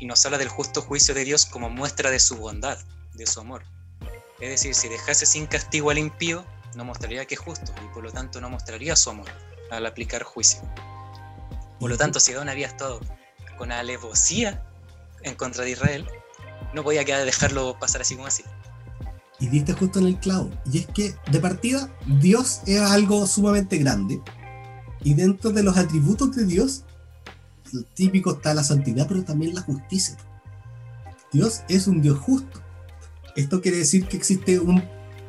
y 0.00 0.06
nos 0.06 0.26
habla 0.26 0.38
del 0.38 0.48
justo 0.48 0.82
juicio 0.82 1.14
de 1.14 1.24
Dios 1.24 1.46
como 1.46 1.70
muestra 1.70 2.10
de 2.10 2.18
su 2.18 2.36
bondad, 2.36 2.76
de 3.14 3.26
su 3.28 3.38
amor. 3.38 3.62
Es 4.40 4.50
decir, 4.50 4.74
si 4.74 4.88
dejase 4.88 5.24
sin 5.24 5.46
castigo 5.46 5.90
al 5.90 5.98
impío, 5.98 6.44
no 6.74 6.84
mostraría 6.84 7.26
que 7.26 7.36
es 7.36 7.40
justo 7.40 7.72
y 7.84 7.94
por 7.94 8.02
lo 8.02 8.10
tanto 8.10 8.40
no 8.40 8.50
mostraría 8.50 8.96
su 8.96 9.08
amor 9.08 9.28
al 9.70 9.86
aplicar 9.86 10.24
juicio. 10.24 10.60
Por 11.78 11.90
lo 11.90 11.96
tanto, 11.96 12.18
si 12.18 12.32
Adón 12.32 12.48
había 12.48 12.66
estado 12.66 12.98
con 13.56 13.70
alevosía 13.70 14.66
en 15.22 15.36
contra 15.36 15.62
de 15.62 15.70
Israel, 15.70 16.08
no 16.74 16.82
podía 16.82 17.04
quedar 17.04 17.24
dejarlo 17.24 17.78
pasar 17.78 18.00
así 18.02 18.14
como 18.14 18.26
así. 18.28 18.42
Y 19.38 19.48
diste 19.48 19.72
justo 19.74 19.98
en 19.98 20.06
el 20.06 20.18
clavo. 20.18 20.50
Y 20.70 20.78
es 20.78 20.86
que, 20.86 21.14
de 21.30 21.40
partida, 21.40 21.94
Dios 22.20 22.62
es 22.66 22.80
algo 22.80 23.26
sumamente 23.26 23.76
grande. 23.78 24.20
Y 25.02 25.14
dentro 25.14 25.50
de 25.50 25.62
los 25.62 25.76
atributos 25.76 26.34
de 26.34 26.46
Dios 26.46 26.84
típico 27.94 28.32
está 28.32 28.54
la 28.54 28.64
santidad, 28.64 29.06
pero 29.08 29.24
también 29.24 29.54
la 29.54 29.62
justicia. 29.62 30.16
Dios 31.32 31.62
es 31.68 31.86
un 31.86 32.00
Dios 32.00 32.18
justo. 32.18 32.60
Esto 33.34 33.60
quiere 33.60 33.78
decir 33.78 34.06
que 34.06 34.16
existe 34.16 34.58
un 34.58 34.82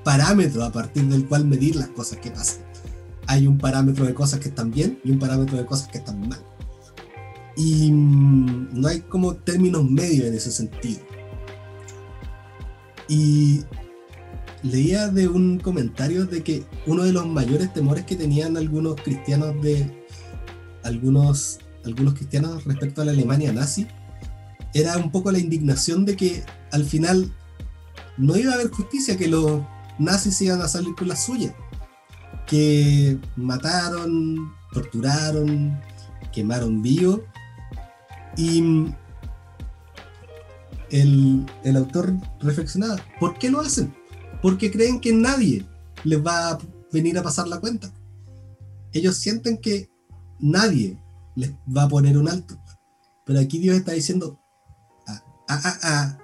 parámetro 0.03 0.63
a 0.63 0.71
partir 0.71 1.03
del 1.05 1.27
cual 1.27 1.45
medir 1.45 1.75
las 1.75 1.89
cosas 1.89 2.19
que 2.19 2.31
pasan. 2.31 2.63
Hay 3.25 3.45
un 3.45 3.57
parámetro 3.57 4.05
de 4.05 4.13
cosas 4.13 4.39
que 4.39 4.49
están 4.49 4.71
bien 4.71 4.99
y 5.03 5.11
un 5.11 5.19
parámetro 5.19 5.57
de 5.57 5.65
cosas 5.65 5.89
que 5.89 5.97
están 5.97 6.27
mal. 6.29 6.39
Y 7.57 7.91
mm, 7.91 8.79
no 8.79 8.87
hay 8.87 9.01
como 9.01 9.35
términos 9.35 9.83
medios 9.83 10.27
en 10.27 10.33
ese 10.35 10.51
sentido. 10.51 11.01
Y 13.07 13.61
leía 14.63 15.07
de 15.07 15.27
un 15.27 15.59
comentario 15.59 16.25
de 16.25 16.43
que 16.43 16.65
uno 16.85 17.03
de 17.03 17.13
los 17.13 17.27
mayores 17.27 17.73
temores 17.73 18.05
que 18.05 18.15
tenían 18.15 18.57
algunos 18.57 18.95
cristianos 19.01 19.61
de 19.61 20.05
algunos 20.83 21.59
algunos 21.87 22.13
cristianos 22.15 22.65
respecto 22.65 23.01
a 23.01 23.05
la 23.05 23.11
Alemania 23.11 23.51
nazi, 23.51 23.87
era 24.73 24.97
un 24.97 25.11
poco 25.11 25.31
la 25.31 25.39
indignación 25.39 26.05
de 26.05 26.15
que 26.15 26.43
al 26.71 26.83
final 26.83 27.33
no 28.17 28.35
iba 28.35 28.51
a 28.51 28.55
haber 28.55 28.69
justicia, 28.69 29.17
que 29.17 29.27
los 29.27 29.61
nazis 29.97 30.41
iban 30.41 30.61
a 30.61 30.67
salir 30.67 30.93
con 30.95 31.07
la 31.07 31.15
suya, 31.15 31.55
que 32.45 33.17
mataron, 33.35 34.53
torturaron, 34.73 35.79
quemaron 36.31 36.81
vivo 36.81 37.23
y 38.35 38.61
el, 40.91 41.45
el 41.63 41.77
autor 41.77 42.13
reflexionaba, 42.39 42.97
¿por 43.19 43.37
qué 43.37 43.49
lo 43.49 43.61
hacen? 43.61 43.93
porque 44.41 44.71
creen 44.71 44.99
que 44.99 45.13
nadie 45.13 45.65
les 46.03 46.25
va 46.25 46.51
a 46.51 46.59
venir 46.91 47.17
a 47.17 47.23
pasar 47.23 47.47
la 47.47 47.59
cuenta. 47.59 47.91
Ellos 48.93 49.17
sienten 49.17 49.57
que 49.57 49.89
nadie 50.39 51.01
les 51.35 51.51
va 51.75 51.83
a 51.83 51.89
poner 51.89 52.17
un 52.17 52.29
alto. 52.29 52.59
Pero 53.25 53.39
aquí 53.39 53.59
Dios 53.59 53.75
está 53.75 53.91
diciendo, 53.91 54.39
ah, 55.07 55.23
ah, 55.49 55.61
ah, 55.63 55.79
ah 55.83 56.17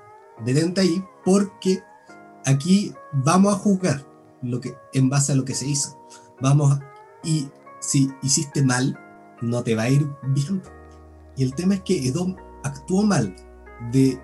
detente 0.45 0.82
ahí, 0.82 1.04
porque 1.26 1.84
aquí 2.45 2.93
vamos 3.12 3.54
a 3.54 3.58
juzgar 3.58 4.06
lo 4.41 4.60
que, 4.60 4.73
en 4.93 5.10
base 5.10 5.34
a 5.34 5.36
lo 5.36 5.45
que 5.45 5.56
se 5.56 5.67
hizo. 5.67 5.99
Vamos 6.41 6.80
y 7.23 7.49
si 7.80 8.10
hiciste 8.21 8.63
mal, 8.63 8.97
no 9.41 9.63
te 9.63 9.76
va 9.76 9.84
a 9.84 9.89
ir 9.89 10.08
bien. 10.30 10.62
Y 11.36 11.43
el 11.43 11.54
tema 11.56 11.76
es 11.76 11.82
que 11.82 12.08
Edom 12.08 12.36
actuó 12.63 13.04
mal 13.04 13.36
de 13.91 14.19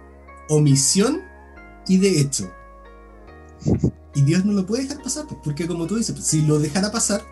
omisión 0.50 1.22
y 1.88 1.98
de 1.98 2.20
hecho. 2.20 2.52
Y 4.16 4.22
Dios 4.24 4.44
no 4.44 4.54
lo 4.54 4.66
puede 4.66 4.84
dejar 4.84 5.02
pasar, 5.02 5.28
pues, 5.28 5.40
porque 5.44 5.68
como 5.68 5.88
tú 5.88 5.96
dices, 5.96 6.16
si 6.26 6.42
lo 6.42 6.60
dejara 6.60 6.92
pasar, 6.92 7.24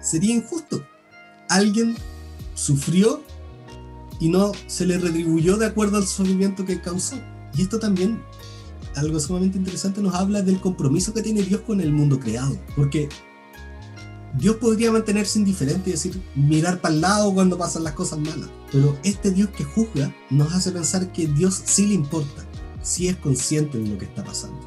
sería 0.00 0.34
injusto. 0.34 0.84
Alguien 1.48 1.96
sufrió 2.54 3.22
y 4.18 4.28
no 4.28 4.52
se 4.66 4.86
le 4.86 4.98
retribuyó 4.98 5.56
de 5.56 5.66
acuerdo 5.66 5.98
al 5.98 6.06
sufrimiento 6.06 6.64
que 6.64 6.80
causó. 6.80 7.16
Y 7.54 7.62
esto 7.62 7.78
también, 7.78 8.22
algo 8.96 9.20
sumamente 9.20 9.58
interesante, 9.58 10.00
nos 10.00 10.14
habla 10.14 10.42
del 10.42 10.60
compromiso 10.60 11.12
que 11.12 11.22
tiene 11.22 11.42
Dios 11.42 11.60
con 11.62 11.80
el 11.80 11.92
mundo 11.92 12.18
creado. 12.18 12.58
Porque 12.74 13.08
Dios 14.34 14.56
podría 14.56 14.90
mantenerse 14.90 15.38
indiferente 15.38 15.90
y 15.90 15.92
decir, 15.92 16.22
mirar 16.34 16.80
para 16.80 16.94
el 16.94 17.00
lado 17.02 17.34
cuando 17.34 17.58
pasan 17.58 17.84
las 17.84 17.92
cosas 17.92 18.18
malas. 18.18 18.48
Pero 18.70 18.98
este 19.04 19.30
Dios 19.30 19.50
que 19.50 19.64
juzga 19.64 20.14
nos 20.30 20.52
hace 20.54 20.72
pensar 20.72 21.12
que 21.12 21.26
Dios 21.26 21.62
sí 21.64 21.86
le 21.86 21.94
importa, 21.94 22.44
sí 22.82 23.08
es 23.08 23.16
consciente 23.16 23.78
de 23.78 23.88
lo 23.88 23.98
que 23.98 24.06
está 24.06 24.24
pasando. 24.24 24.58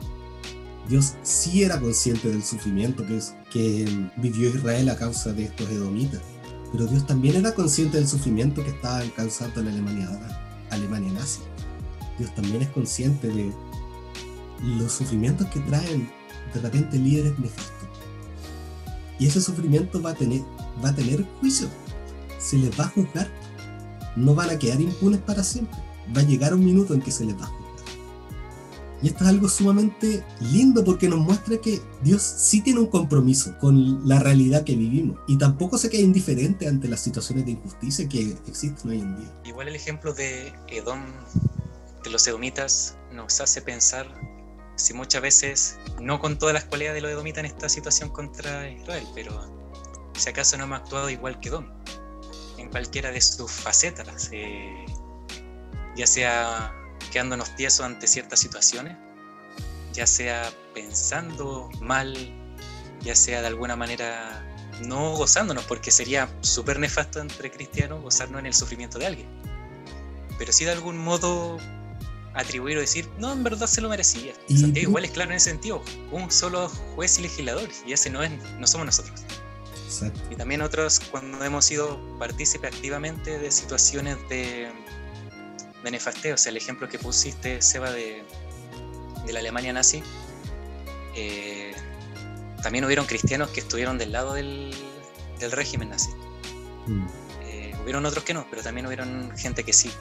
Dios 0.87 1.15
sí 1.23 1.63
era 1.63 1.79
consciente 1.79 2.29
del 2.29 2.43
sufrimiento 2.43 3.05
que, 3.07 3.19
que 3.51 4.09
vivió 4.17 4.49
Israel 4.49 4.89
a 4.89 4.95
causa 4.95 5.33
de 5.33 5.45
estos 5.45 5.67
edomitas. 5.69 6.21
Pero 6.71 6.85
Dios 6.85 7.07
también 7.07 7.35
era 7.35 7.55
consciente 7.55 7.97
del 7.97 8.07
sufrimiento 8.07 8.63
que 8.63 8.69
estaba 8.69 9.01
causando 9.15 9.63
la 9.63 9.71
Alemania, 9.71 10.09
Alemania 10.69 11.11
nazi. 11.13 11.39
Dios 12.19 12.33
también 12.35 12.61
es 12.61 12.69
consciente 12.69 13.27
de 13.29 13.51
los 14.63 14.91
sufrimientos 14.91 15.47
que 15.47 15.59
traen 15.61 16.09
de 16.53 16.61
repente 16.61 16.97
líderes 16.97 17.37
nefastos. 17.39 17.74
Y 19.19 19.27
ese 19.27 19.41
sufrimiento 19.41 20.01
va 20.01 20.11
a 20.11 20.15
tener, 20.15 20.41
va 20.83 20.89
a 20.89 20.95
tener 20.95 21.25
juicio. 21.39 21.69
Se 22.39 22.57
les 22.57 22.77
va 22.79 22.85
a 22.85 22.89
juzgar. 22.89 23.29
No 24.15 24.35
van 24.35 24.49
a 24.49 24.59
quedar 24.59 24.79
impunes 24.81 25.19
para 25.21 25.43
siempre. 25.43 25.77
Va 26.15 26.21
a 26.21 26.25
llegar 26.25 26.53
un 26.53 26.63
minuto 26.63 26.93
en 26.93 27.01
que 27.01 27.11
se 27.11 27.25
les 27.25 27.35
va 27.35 27.45
a 27.45 27.47
juzgar. 27.47 27.65
Y 29.01 29.09
esto 29.09 29.23
es 29.23 29.29
algo 29.29 29.49
sumamente 29.49 30.23
lindo 30.39 30.83
porque 30.83 31.09
nos 31.09 31.19
muestra 31.19 31.57
que 31.57 31.81
Dios 32.01 32.21
sí 32.21 32.61
tiene 32.61 32.79
un 32.79 32.87
compromiso 32.87 33.55
con 33.59 34.07
la 34.07 34.19
realidad 34.19 34.63
que 34.63 34.75
vivimos 34.75 35.19
y 35.27 35.37
tampoco 35.37 35.77
se 35.77 35.89
queda 35.89 36.01
indiferente 36.01 36.67
ante 36.67 36.87
las 36.87 37.01
situaciones 37.01 37.45
de 37.45 37.51
injusticia 37.51 38.07
que 38.07 38.35
existen 38.47 38.91
hoy 38.91 39.01
en 39.01 39.17
día. 39.17 39.33
Igual 39.43 39.67
el 39.67 39.75
ejemplo 39.75 40.13
de 40.13 40.53
Edom 40.69 41.01
de 42.03 42.09
los 42.09 42.25
edomitas 42.25 42.95
nos 43.13 43.41
hace 43.41 43.61
pensar 43.61 44.07
si 44.75 44.93
muchas 44.93 45.21
veces, 45.21 45.77
no 45.99 46.19
con 46.19 46.37
todas 46.37 46.53
las 46.53 46.65
cualidades 46.65 46.95
de 46.95 47.01
los 47.01 47.11
edomitas 47.11 47.39
en 47.39 47.45
esta 47.45 47.69
situación 47.69 48.09
contra 48.09 48.69
Israel, 48.69 49.07
pero 49.13 49.49
si 50.17 50.29
acaso 50.29 50.57
no 50.57 50.65
hemos 50.65 50.79
actuado 50.79 51.09
igual 51.09 51.39
que 51.39 51.49
Edom, 51.49 51.67
en 52.57 52.69
cualquiera 52.69 53.11
de 53.11 53.21
sus 53.21 53.51
facetas, 53.51 54.29
eh, 54.31 54.85
ya 55.95 56.07
sea 56.07 56.73
quedándonos 57.11 57.55
tiesos 57.55 57.85
ante 57.85 58.07
ciertas 58.07 58.39
situaciones, 58.39 58.97
ya 59.93 60.05
sea 60.05 60.51
pensando 60.73 61.69
mal, 61.79 62.13
ya 63.01 63.15
sea 63.15 63.41
de 63.41 63.47
alguna 63.47 63.75
manera 63.75 64.45
no 64.85 65.11
gozándonos, 65.15 65.63
porque 65.65 65.91
sería 65.91 66.29
súper 66.41 66.79
nefasto 66.79 67.19
entre 67.21 67.49
cristianos 67.49 68.01
gozarnos 68.01 68.39
en 68.39 68.47
el 68.47 68.53
sufrimiento 68.53 68.99
de 68.99 69.05
alguien, 69.07 69.27
pero 70.37 70.51
sí 70.51 70.65
de 70.65 70.71
algún 70.71 70.97
modo 70.97 71.57
atribuir 72.35 72.77
o 72.77 72.81
decir, 72.81 73.09
no, 73.17 73.31
en 73.33 73.43
verdad 73.43 73.67
se 73.67 73.81
lo 73.81 73.89
merecía. 73.89 74.33
igual 74.47 75.05
es 75.05 75.11
claro 75.11 75.31
en 75.31 75.37
ese 75.37 75.49
sentido, 75.49 75.81
un 76.11 76.29
solo 76.29 76.69
juez 76.95 77.17
y 77.19 77.23
legislador, 77.23 77.69
y 77.85 77.93
ese 77.93 78.09
no, 78.09 78.21
es, 78.23 78.31
no 78.59 78.67
somos 78.67 78.85
nosotros. 78.85 79.23
Y 80.29 80.35
también 80.35 80.61
otros 80.61 80.99
cuando 80.99 81.43
hemos 81.43 81.65
sido 81.65 81.99
partícipe 82.19 82.67
activamente 82.67 83.39
de 83.39 83.49
situaciones 83.49 84.17
de, 84.29 84.69
de 85.83 85.91
nefasteo, 85.91 86.35
o 86.35 86.37
sea, 86.37 86.49
el 86.49 86.57
ejemplo 86.57 86.89
que 86.89 86.99
pusiste, 86.99 87.61
Seba, 87.61 87.91
de, 87.91 88.23
de 89.25 89.33
la 89.33 89.39
Alemania 89.39 89.71
nazi, 89.71 90.03
eh, 91.15 91.73
también 92.61 92.83
hubieron 92.83 93.05
cristianos 93.05 93.51
que 93.51 93.61
estuvieron 93.61 93.97
del 93.97 94.11
lado 94.11 94.33
del, 94.33 94.73
del 95.39 95.51
régimen 95.51 95.89
nazi. 95.89 96.09
Mm. 96.87 97.07
Eh, 97.43 97.75
hubieron 97.81 98.05
otros 98.05 98.25
que 98.25 98.33
no, 98.33 98.45
pero 98.49 98.61
también 98.61 98.85
hubieron 98.87 99.31
gente 99.37 99.63
que 99.63 99.71
sí. 99.71 99.91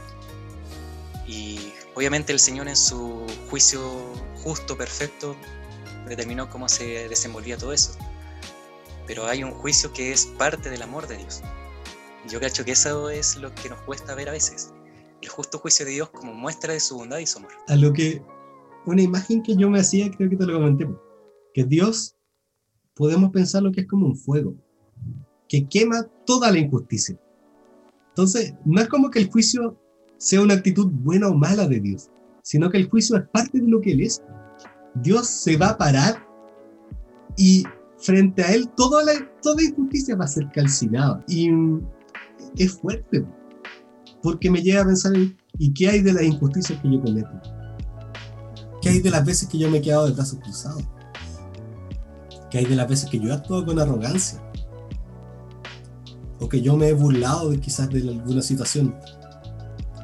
Y 1.26 1.72
obviamente 1.94 2.32
el 2.32 2.38
Señor 2.38 2.68
en 2.68 2.76
su 2.76 3.26
juicio 3.50 3.80
justo, 4.42 4.76
perfecto, 4.76 5.36
determinó 6.08 6.48
cómo 6.50 6.68
se 6.68 7.08
desenvolvía 7.08 7.56
todo 7.56 7.72
eso. 7.72 7.96
Pero 9.06 9.26
hay 9.26 9.44
un 9.44 9.52
juicio 9.52 9.92
que 9.92 10.12
es 10.12 10.26
parte 10.26 10.70
del 10.70 10.82
amor 10.82 11.06
de 11.06 11.18
Dios. 11.18 11.42
Yo 12.28 12.38
creo 12.38 12.50
que 12.64 12.72
eso 12.72 13.10
es 13.10 13.36
lo 13.36 13.54
que 13.54 13.68
nos 13.68 13.80
cuesta 13.82 14.14
ver 14.14 14.28
a 14.28 14.32
veces. 14.32 14.72
El 15.20 15.28
justo 15.28 15.58
juicio 15.58 15.84
de 15.84 15.92
Dios 15.92 16.10
como 16.10 16.34
muestra 16.34 16.72
de 16.72 16.80
su 16.80 16.96
bondad 16.96 17.18
y 17.18 17.26
su 17.26 17.38
amor. 17.38 17.52
A 17.68 17.76
lo 17.76 17.92
que 17.92 18.22
una 18.86 19.02
imagen 19.02 19.42
que 19.42 19.56
yo 19.56 19.70
me 19.70 19.80
hacía, 19.80 20.10
creo 20.10 20.28
que 20.28 20.36
te 20.36 20.46
lo 20.46 20.54
comenté, 20.54 20.88
que 21.52 21.64
Dios 21.64 22.16
podemos 22.94 23.30
pensar 23.30 23.62
lo 23.62 23.72
que 23.72 23.82
es 23.82 23.86
como 23.86 24.06
un 24.06 24.16
fuego, 24.16 24.54
que 25.48 25.66
quema 25.68 26.06
toda 26.26 26.50
la 26.50 26.58
injusticia. 26.58 27.18
Entonces, 28.08 28.54
no 28.64 28.80
es 28.80 28.88
como 28.88 29.10
que 29.10 29.18
el 29.18 29.30
juicio 29.30 29.78
sea 30.18 30.40
una 30.40 30.54
actitud 30.54 30.90
buena 30.90 31.28
o 31.28 31.34
mala 31.34 31.66
de 31.66 31.80
Dios, 31.80 32.10
sino 32.42 32.70
que 32.70 32.78
el 32.78 32.88
juicio 32.88 33.16
es 33.16 33.28
parte 33.28 33.60
de 33.60 33.68
lo 33.68 33.80
que 33.80 33.92
Él 33.92 34.02
es. 34.02 34.22
Dios 34.96 35.26
se 35.26 35.56
va 35.56 35.70
a 35.70 35.78
parar 35.78 36.26
y 37.36 37.64
frente 37.98 38.42
a 38.42 38.52
Él 38.52 38.68
toda, 38.76 39.02
la, 39.02 39.12
toda 39.42 39.62
injusticia 39.62 40.16
va 40.16 40.24
a 40.24 40.28
ser 40.28 40.50
calcinada. 40.52 41.24
Y 41.28 41.50
es 42.56 42.72
fuerte, 42.72 43.26
porque 44.22 44.50
me 44.50 44.62
llega 44.62 44.82
a 44.82 44.86
pensar, 44.86 45.12
¿y 45.58 45.74
qué 45.74 45.88
hay 45.88 46.02
de 46.02 46.12
las 46.12 46.22
injusticias 46.22 46.80
que 46.80 46.90
yo 46.90 47.02
cometo? 47.02 47.30
¿Qué 48.80 48.90
hay 48.90 49.00
de 49.00 49.10
las 49.10 49.24
veces 49.24 49.48
que 49.48 49.58
yo 49.58 49.70
me 49.70 49.78
he 49.78 49.82
quedado 49.82 50.06
de 50.06 50.12
brazos 50.12 50.38
cruzados? 50.40 50.84
¿Qué 52.50 52.58
hay 52.58 52.66
de 52.66 52.76
las 52.76 52.88
veces 52.88 53.10
que 53.10 53.18
yo 53.18 53.30
he 53.30 53.32
actuado 53.32 53.64
con 53.64 53.78
arrogancia? 53.80 54.40
O 56.38 56.48
que 56.48 56.60
yo 56.60 56.76
me 56.76 56.88
he 56.88 56.92
burlado 56.92 57.50
de 57.50 57.58
quizás 57.58 57.88
de 57.88 58.00
alguna 58.08 58.42
situación 58.42 58.94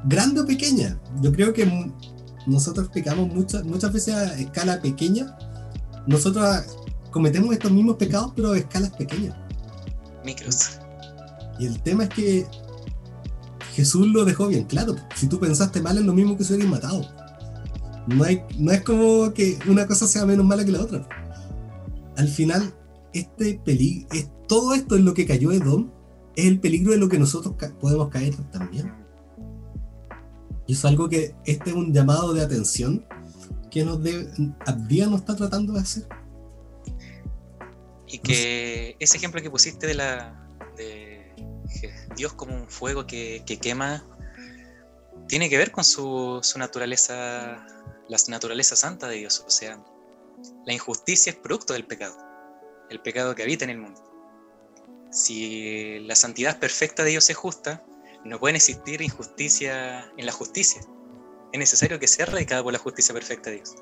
grande 0.05 0.41
o 0.41 0.47
pequeña. 0.47 0.99
Yo 1.21 1.33
creo 1.33 1.53
que 1.53 1.93
nosotros 2.47 2.89
pecamos 2.89 3.33
muchas, 3.33 3.65
muchas 3.65 3.93
veces 3.93 4.15
a 4.15 4.39
escala 4.39 4.81
pequeña. 4.81 5.37
Nosotros 6.07 6.47
cometemos 7.11 7.53
estos 7.53 7.71
mismos 7.71 7.97
pecados, 7.97 8.33
pero 8.35 8.53
a 8.53 8.59
escalas 8.59 8.91
pequeñas. 8.91 9.37
Micros. 10.25 10.79
Y 11.59 11.67
el 11.67 11.81
tema 11.83 12.05
es 12.05 12.11
que 12.11 12.47
Jesús 13.75 14.07
lo 14.09 14.25
dejó 14.25 14.49
bien 14.49 14.65
claro. 14.65 14.97
Si 15.15 15.27
tú 15.27 15.39
pensaste 15.39 15.81
mal, 15.81 15.99
es 15.99 16.05
lo 16.05 16.13
mismo 16.13 16.37
que 16.37 16.45
se 16.45 16.55
hubieran 16.55 16.71
matado. 16.71 17.03
No, 18.07 18.25
hay, 18.25 18.43
no 18.59 18.73
es 18.73 18.83
como 18.83 19.33
que 19.35 19.59
una 19.69 19.87
cosa 19.87 20.07
sea 20.07 20.25
menos 20.25 20.45
mala 20.45 20.65
que 20.65 20.73
la 20.73 20.81
otra. 20.81 21.07
Al 22.17 22.29
final, 22.29 22.75
este 23.13 23.61
peligro, 23.65 24.09
es, 24.13 24.31
todo 24.49 24.75
esto 24.75 24.97
en 24.97 25.05
lo 25.05 25.15
que 25.15 25.27
cayó 25.27 25.53
Edom, 25.53 25.91
es 26.35 26.47
el 26.47 26.61
peligro 26.61 26.93
de 26.93 26.99
lo 26.99 27.09
que 27.09 27.19
nosotros 27.19 27.55
podemos 27.79 28.09
caer 28.09 28.35
también. 28.51 28.93
Y 30.71 30.75
es 30.75 30.85
algo 30.85 31.09
que 31.09 31.35
este 31.47 31.71
es 31.71 31.75
un 31.75 31.93
llamado 31.93 32.33
de 32.33 32.45
atención 32.45 33.05
que 33.73 33.85
nos 33.85 34.01
debe, 34.05 34.31
día 34.87 35.09
nos 35.09 35.19
está 35.19 35.35
tratando 35.35 35.73
de 35.73 35.81
hacer. 35.81 36.07
Y 38.07 38.19
que 38.19 38.95
ese 39.01 39.17
ejemplo 39.17 39.43
que 39.43 39.51
pusiste 39.51 39.89
de 39.89 41.35
Dios 42.15 42.35
como 42.35 42.55
un 42.55 42.69
fuego 42.69 43.05
que, 43.05 43.43
quema 43.61 44.07
tiene 45.27 45.51
que 45.51 45.59
ver 45.59 45.73
con 45.73 45.83
su, 45.83 46.39
su, 46.41 46.57
naturaleza, 46.57 47.67
la 48.09 48.19
naturaleza 48.29 48.77
santa 48.77 49.09
de 49.09 49.17
Dios. 49.17 49.43
O 49.45 49.51
sea, 49.51 49.83
la 50.67 50.73
injusticia 50.73 51.31
es 51.31 51.37
producto 51.37 51.73
del 51.73 51.85
pecado, 51.85 52.17
el 52.91 53.01
pecado 53.01 53.35
que 53.35 53.43
habita 53.43 53.65
en 53.65 53.71
el 53.71 53.79
mundo. 53.79 54.01
Si 55.11 55.99
la 56.07 56.15
santidad 56.15 56.61
perfecta 56.61 57.03
de 57.03 57.11
Dios 57.11 57.29
es 57.29 57.37
justa, 57.37 57.85
no 58.25 58.39
puede 58.39 58.57
existir 58.57 59.01
injusticia 59.01 60.05
en 60.17 60.27
la 60.27 60.33
justicia. 60.33 60.81
Es 61.53 61.59
necesario 61.59 61.99
que 61.99 62.07
sea 62.07 62.27
erradicada 62.27 62.63
por 62.63 62.73
la 62.73 62.79
justicia 62.79 63.15
perfecta 63.15 63.51
de 63.51 63.57
Dios. 63.57 63.75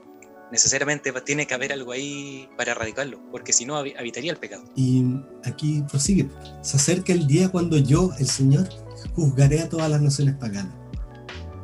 Necesariamente 0.50 1.12
tiene 1.22 1.46
que 1.46 1.52
haber 1.52 1.72
algo 1.72 1.92
ahí 1.92 2.48
para 2.56 2.72
erradicarlo, 2.72 3.20
porque 3.30 3.52
si 3.52 3.66
no 3.66 3.76
habitaría 3.76 4.32
el 4.32 4.38
pecado. 4.38 4.64
Y 4.76 5.04
aquí 5.44 5.84
prosigue, 5.90 6.30
se 6.62 6.76
acerca 6.78 7.12
el 7.12 7.26
día 7.26 7.50
cuando 7.50 7.76
yo, 7.76 8.10
el 8.18 8.28
Señor, 8.28 8.66
juzgaré 9.14 9.60
a 9.60 9.68
todas 9.68 9.90
las 9.90 10.00
naciones 10.00 10.36
paganas. 10.36 10.74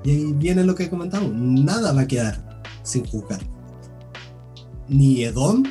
Y 0.03 0.11
ahí 0.11 0.33
viene 0.35 0.65
lo 0.65 0.75
que 0.75 0.91
comentamos, 0.91 1.33
nada 1.33 1.93
va 1.95 2.03
a 2.03 2.07
quedar 2.07 2.63
sin 2.83 3.07
juzgar. 3.07 3.41
ni 4.87 5.25
Edom, 5.25 5.63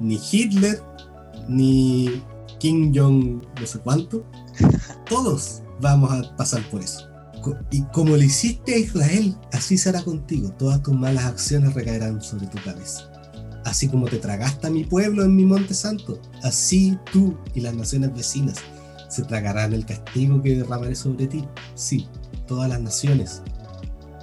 ni 0.00 0.18
Hitler, 0.32 0.82
ni 1.48 2.20
Kim 2.58 2.92
Jong 2.92 3.46
no 3.60 3.66
sé 3.66 3.78
cuánto. 3.78 4.24
Todos 5.08 5.62
vamos 5.80 6.12
a 6.12 6.36
pasar 6.36 6.62
por 6.70 6.82
eso. 6.82 7.08
Y 7.70 7.82
como 7.92 8.16
le 8.16 8.24
hiciste 8.24 8.74
a 8.74 8.78
Israel, 8.78 9.36
así 9.52 9.78
será 9.78 10.02
contigo. 10.02 10.50
Todas 10.58 10.82
tus 10.82 10.94
malas 10.94 11.24
acciones 11.24 11.74
recaerán 11.74 12.20
sobre 12.20 12.46
tu 12.46 12.58
cabeza. 12.64 13.10
Así 13.64 13.88
como 13.88 14.06
te 14.06 14.18
tragaste 14.18 14.66
a 14.66 14.70
mi 14.70 14.84
pueblo 14.84 15.24
en 15.24 15.34
mi 15.34 15.44
monte 15.44 15.74
santo, 15.74 16.20
así 16.42 16.98
tú 17.12 17.36
y 17.54 17.60
las 17.60 17.74
naciones 17.74 18.14
vecinas 18.14 18.58
se 19.08 19.22
tragarán 19.22 19.72
el 19.72 19.84
castigo 19.84 20.42
que 20.42 20.56
derramaré 20.56 20.94
sobre 20.94 21.26
ti. 21.26 21.44
Sí, 21.74 22.06
todas 22.46 22.68
las 22.68 22.80
naciones 22.80 23.42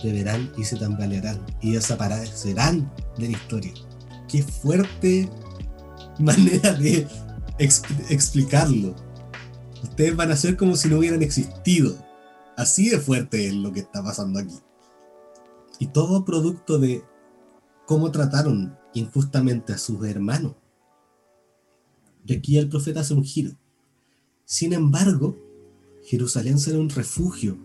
beberán 0.04 0.52
y 0.58 0.64
se 0.64 0.78
tambalearán 0.78 1.40
y 1.62 1.74
desaparecerán 1.74 2.92
de 3.18 3.30
la 3.30 3.32
historia. 3.32 3.74
Qué 4.28 4.44
fuerte 4.44 5.30
manera 6.20 6.74
de 6.74 7.08
explicarlo. 7.60 8.96
Ustedes 9.84 10.16
van 10.16 10.32
a 10.32 10.38
ser 10.38 10.56
como 10.58 10.76
si 10.76 10.90
no 10.90 10.98
hubieran 10.98 11.22
existido. 11.22 11.96
Así 12.56 12.90
de 12.90 13.00
fuerte 13.00 13.48
es 13.48 13.54
lo 13.54 13.72
que 13.74 13.82
está 13.82 14.04
pasando 14.04 14.40
aquí. 14.40 14.56
Y 15.80 15.88
todo 15.88 16.24
producto 16.24 16.80
de 16.80 17.04
cómo 17.86 18.12
trataron 18.12 18.78
injustamente 18.94 19.74
a 19.74 19.78
sus 19.78 20.06
hermanos. 20.06 20.54
Y 22.26 22.34
aquí 22.34 22.58
el 22.58 22.70
profeta 22.70 23.02
hace 23.02 23.14
un 23.14 23.24
giro. 23.24 23.52
Sin 24.46 24.72
embargo, 24.72 25.38
Jerusalén 26.06 26.60
será 26.60 26.80
un 26.80 26.90
refugio 26.90 27.58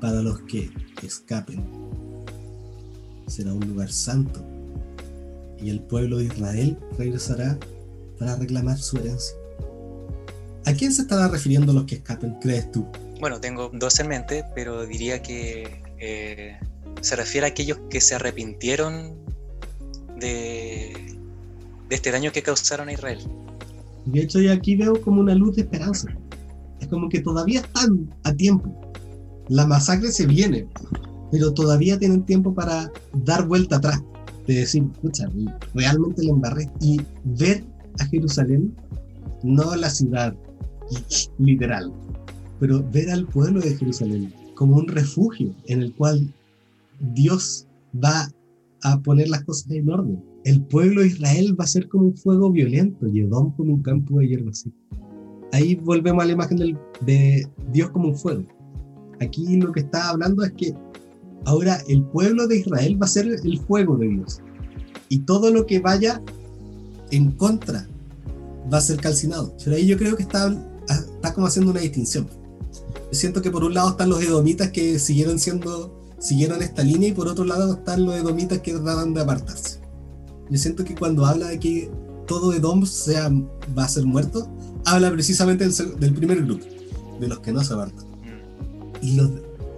para 0.00 0.22
los 0.22 0.40
que 0.42 0.70
escapen. 1.02 1.64
Será 3.26 3.52
un 3.52 3.66
lugar 3.66 3.90
santo. 3.90 4.44
Y 5.60 5.70
el 5.70 5.80
pueblo 5.80 6.18
de 6.18 6.26
Israel 6.26 6.78
regresará 6.96 7.58
para 8.18 8.36
reclamar 8.36 8.78
su 8.78 8.98
herencia. 8.98 9.36
¿A 10.66 10.72
quién 10.72 10.92
se 10.92 11.02
estará 11.02 11.28
refiriendo 11.28 11.72
los 11.72 11.84
que 11.84 11.96
escapen, 11.96 12.34
crees 12.40 12.70
tú? 12.70 12.86
Bueno, 13.20 13.40
tengo 13.40 13.70
dos 13.72 13.98
en 14.00 14.08
mente, 14.08 14.44
pero 14.54 14.86
diría 14.86 15.22
que 15.22 15.82
eh, 15.98 16.58
se 17.00 17.16
refiere 17.16 17.46
a 17.46 17.50
aquellos 17.50 17.78
que 17.90 18.00
se 18.00 18.14
arrepintieron 18.14 19.14
de, 20.18 21.18
de 21.88 21.94
este 21.94 22.10
daño 22.10 22.32
que 22.32 22.42
causaron 22.42 22.88
a 22.88 22.92
Israel. 22.92 23.20
De 24.06 24.20
hecho, 24.20 24.40
yo 24.40 24.52
aquí 24.52 24.76
veo 24.76 25.00
como 25.00 25.20
una 25.20 25.34
luz 25.34 25.56
de 25.56 25.62
esperanza. 25.62 26.08
Es 26.80 26.88
como 26.88 27.08
que 27.08 27.20
todavía 27.20 27.60
están 27.60 28.08
a 28.24 28.32
tiempo. 28.32 28.74
La 29.48 29.66
masacre 29.66 30.12
se 30.12 30.26
viene, 30.26 30.66
pero 31.30 31.52
todavía 31.52 31.98
tienen 31.98 32.24
tiempo 32.24 32.54
para 32.54 32.90
dar 33.12 33.46
vuelta 33.46 33.76
atrás. 33.76 34.02
De 34.46 34.54
decir, 34.54 34.84
escucha, 34.94 35.28
realmente 35.74 36.22
le 36.22 36.30
embarré. 36.30 36.70
Y 36.80 37.00
ver 37.24 37.64
a 37.98 38.06
Jerusalén, 38.06 38.74
no 39.42 39.74
la 39.76 39.90
ciudad 39.90 40.34
literal, 41.38 41.92
pero 42.60 42.84
ver 42.90 43.10
al 43.10 43.26
pueblo 43.26 43.60
de 43.60 43.76
Jerusalén 43.76 44.32
como 44.54 44.76
un 44.76 44.88
refugio 44.88 45.54
en 45.66 45.82
el 45.82 45.94
cual 45.94 46.34
Dios 47.14 47.66
va 47.94 48.28
a 48.82 49.00
poner 49.00 49.28
las 49.28 49.44
cosas 49.44 49.70
en 49.70 49.88
orden. 49.90 50.22
El 50.44 50.62
pueblo 50.62 51.02
de 51.02 51.08
Israel 51.08 51.56
va 51.58 51.64
a 51.64 51.68
ser 51.68 51.88
como 51.88 52.06
un 52.06 52.16
fuego 52.16 52.50
violento 52.50 53.06
y 53.06 53.20
Edom 53.20 53.54
como 53.56 53.74
un 53.74 53.82
campo 53.82 54.18
de 54.18 54.28
hierba 54.28 54.52
seca. 54.52 54.76
Ahí 55.52 55.76
volvemos 55.76 56.22
a 56.22 56.26
la 56.26 56.32
imagen 56.32 56.76
de 57.00 57.48
Dios 57.72 57.90
como 57.90 58.08
un 58.08 58.16
fuego. 58.16 58.44
Aquí 59.20 59.56
lo 59.56 59.72
que 59.72 59.80
está 59.80 60.10
hablando 60.10 60.44
es 60.44 60.52
que 60.52 60.74
ahora 61.44 61.78
el 61.88 62.02
pueblo 62.04 62.46
de 62.46 62.58
Israel 62.58 63.00
va 63.00 63.06
a 63.06 63.10
ser 63.10 63.26
el 63.26 63.58
fuego 63.60 63.96
de 63.96 64.08
Dios. 64.08 64.40
Y 65.08 65.20
todo 65.20 65.50
lo 65.50 65.66
que 65.66 65.80
vaya 65.80 66.22
en 67.10 67.32
contra 67.32 67.86
va 68.72 68.78
a 68.78 68.82
ser 68.82 68.98
calcinado. 68.98 69.54
Pero 69.64 69.76
ahí 69.76 69.86
yo 69.86 69.96
creo 69.96 70.16
que 70.16 70.22
está, 70.22 70.54
está 70.94 71.34
como 71.34 71.46
haciendo 71.46 71.70
una 71.70 71.80
distinción. 71.80 72.28
Yo 73.10 73.18
siento 73.18 73.42
que 73.42 73.50
por 73.50 73.64
un 73.64 73.74
lado 73.74 73.90
están 73.90 74.08
los 74.08 74.22
edomitas 74.22 74.70
que 74.70 74.98
siguieron 74.98 75.38
siendo, 75.38 76.02
siguieron 76.18 76.62
esta 76.62 76.82
línea 76.82 77.08
y 77.08 77.12
por 77.12 77.28
otro 77.28 77.44
lado 77.44 77.74
están 77.74 78.04
los 78.04 78.14
edomitas 78.14 78.58
que 78.60 78.72
tratan 78.72 79.14
de 79.14 79.20
apartarse. 79.20 79.80
Yo 80.50 80.58
siento 80.58 80.84
que 80.84 80.94
cuando 80.94 81.26
habla 81.26 81.48
de 81.48 81.58
que 81.58 81.90
todo 82.26 82.52
Edom 82.52 82.84
sea, 82.84 83.30
va 83.76 83.84
a 83.84 83.88
ser 83.88 84.04
muerto, 84.04 84.48
habla 84.84 85.10
precisamente 85.10 85.66
del, 85.66 86.14
primer 86.14 86.44
grupo, 86.44 86.64
de 87.20 87.28
los 87.28 87.40
que 87.40 87.52
no 87.52 87.62
se 87.62 87.74
apartan. 87.74 88.06
Y 89.00 89.16
los, 89.16 89.30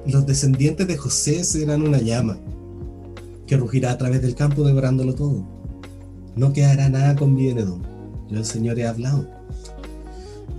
los 0.06 0.26
descendientes 0.26 0.86
de 0.86 0.96
José 0.96 1.44
serán 1.44 1.82
una 1.82 1.98
llama 1.98 2.38
que 3.46 3.56
rugirá 3.56 3.92
a 3.92 3.98
través 3.98 4.22
del 4.22 4.34
campo 4.34 4.64
devorándolo 4.64 5.14
todo. 5.14 5.44
No 6.36 6.52
quedará 6.52 6.88
nada 6.88 7.16
con 7.16 7.36
vida 7.36 7.52
en 7.52 7.58
Edom. 7.58 7.82
Yo 8.28 8.38
el 8.38 8.44
Señor 8.44 8.78
he 8.78 8.86
hablado. 8.86 9.26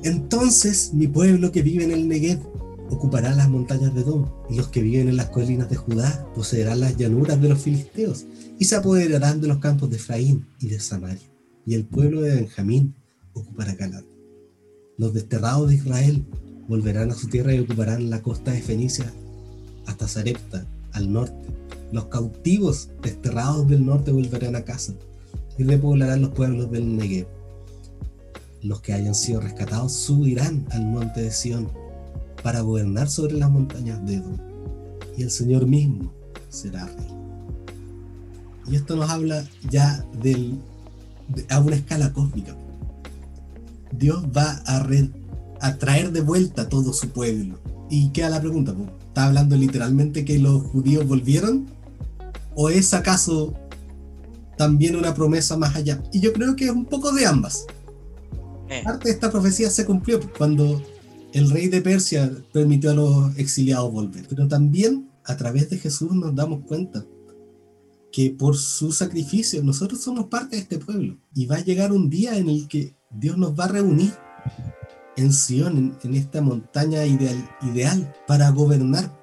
Entonces 0.03 0.93
mi 0.93 1.07
pueblo 1.07 1.51
que 1.51 1.61
vive 1.61 1.83
en 1.83 1.91
el 1.91 2.07
Negev 2.07 2.39
ocupará 2.89 3.33
las 3.35 3.49
montañas 3.49 3.93
de 3.93 4.01
Edom, 4.01 4.25
y 4.49 4.55
los 4.55 4.67
que 4.69 4.81
viven 4.81 5.07
en 5.07 5.15
las 5.15 5.29
colinas 5.29 5.69
de 5.69 5.75
Judá 5.75 6.27
poseerán 6.35 6.81
las 6.81 6.97
llanuras 6.97 7.41
de 7.41 7.49
los 7.49 7.61
filisteos, 7.61 8.25
y 8.59 8.65
se 8.65 8.75
apoderarán 8.75 9.41
de 9.41 9.47
los 9.47 9.59
campos 9.59 9.89
de 9.89 9.97
Efraín 9.97 10.45
y 10.59 10.67
de 10.67 10.79
Samaria, 10.79 11.21
y 11.65 11.75
el 11.75 11.85
pueblo 11.85 12.21
de 12.21 12.35
Benjamín 12.35 12.95
ocupará 13.33 13.75
Canaán. 13.75 14.05
Los 14.97 15.13
desterrados 15.13 15.69
de 15.69 15.75
Israel 15.75 16.25
volverán 16.67 17.11
a 17.11 17.15
su 17.15 17.27
tierra 17.27 17.53
y 17.53 17.59
ocuparán 17.59 18.09
la 18.09 18.21
costa 18.21 18.51
de 18.51 18.61
Fenicia 18.61 19.11
hasta 19.85 20.07
Sarepta, 20.07 20.65
al 20.93 21.11
norte. 21.11 21.47
Los 21.91 22.05
cautivos 22.05 22.89
desterrados 23.01 23.67
del 23.67 23.85
norte 23.85 24.11
volverán 24.11 24.55
a 24.55 24.63
casa 24.63 24.93
y 25.57 25.63
repoblarán 25.63 26.21
los 26.21 26.31
pueblos 26.31 26.71
del 26.71 26.95
Negev 26.95 27.27
los 28.63 28.81
que 28.81 28.93
hayan 28.93 29.15
sido 29.15 29.41
rescatados 29.41 29.93
subirán 29.93 30.65
al 30.71 30.85
monte 30.85 31.21
de 31.21 31.31
Sión 31.31 31.69
para 32.43 32.61
gobernar 32.61 33.09
sobre 33.09 33.33
las 33.33 33.49
montañas 33.49 34.03
de 34.05 34.15
Edom, 34.15 34.37
y 35.17 35.23
el 35.23 35.31
Señor 35.31 35.67
mismo 35.67 36.11
será 36.49 36.85
rey. 36.85 37.07
Y 38.67 38.75
esto 38.75 38.95
nos 38.95 39.09
habla 39.09 39.43
ya 39.69 40.05
del, 40.21 40.59
a 41.49 41.59
una 41.59 41.75
escala 41.75 42.13
cósmica. 42.13 42.55
Dios 43.91 44.23
va 44.35 44.61
a, 44.65 44.85
a 45.59 45.77
traer 45.77 46.11
de 46.11 46.21
vuelta 46.21 46.69
todo 46.69 46.93
su 46.93 47.09
pueblo. 47.09 47.59
Y 47.89 48.09
queda 48.09 48.29
la 48.29 48.39
pregunta, 48.39 48.73
¿está 49.07 49.25
hablando 49.25 49.57
literalmente 49.57 50.23
que 50.23 50.39
los 50.39 50.63
judíos 50.63 51.05
volvieron? 51.05 51.67
¿O 52.55 52.69
es 52.69 52.93
acaso 52.93 53.53
también 54.57 54.95
una 54.95 55.13
promesa 55.13 55.57
más 55.57 55.75
allá? 55.75 56.01
Y 56.13 56.21
yo 56.21 56.31
creo 56.31 56.55
que 56.55 56.65
es 56.65 56.71
un 56.71 56.85
poco 56.85 57.11
de 57.11 57.25
ambas. 57.25 57.65
Eh. 58.71 58.83
Parte 58.85 59.09
de 59.09 59.15
esta 59.15 59.29
profecía 59.29 59.69
se 59.69 59.85
cumplió 59.85 60.17
cuando 60.37 60.81
el 61.33 61.49
rey 61.49 61.67
de 61.67 61.81
Persia 61.81 62.31
permitió 62.53 62.91
a 62.91 62.93
los 62.93 63.37
exiliados 63.37 63.91
volver. 63.91 64.25
Pero 64.29 64.47
también 64.47 65.09
a 65.25 65.35
través 65.35 65.69
de 65.69 65.77
Jesús 65.77 66.13
nos 66.13 66.33
damos 66.33 66.65
cuenta 66.65 67.05
que 68.13 68.29
por 68.31 68.55
su 68.55 68.93
sacrificio 68.93 69.61
nosotros 69.61 70.01
somos 70.01 70.27
parte 70.27 70.55
de 70.55 70.61
este 70.61 70.77
pueblo. 70.77 71.17
Y 71.35 71.47
va 71.47 71.57
a 71.57 71.63
llegar 71.65 71.91
un 71.91 72.09
día 72.09 72.37
en 72.37 72.49
el 72.49 72.69
que 72.69 72.95
Dios 73.09 73.37
nos 73.37 73.59
va 73.59 73.65
a 73.65 73.69
reunir 73.69 74.13
en 75.17 75.33
Sion, 75.33 75.97
en, 76.01 76.15
esta 76.15 76.41
montaña 76.41 77.05
ideal, 77.05 77.49
ideal 77.73 78.13
para 78.25 78.49
gobernar 78.51 79.19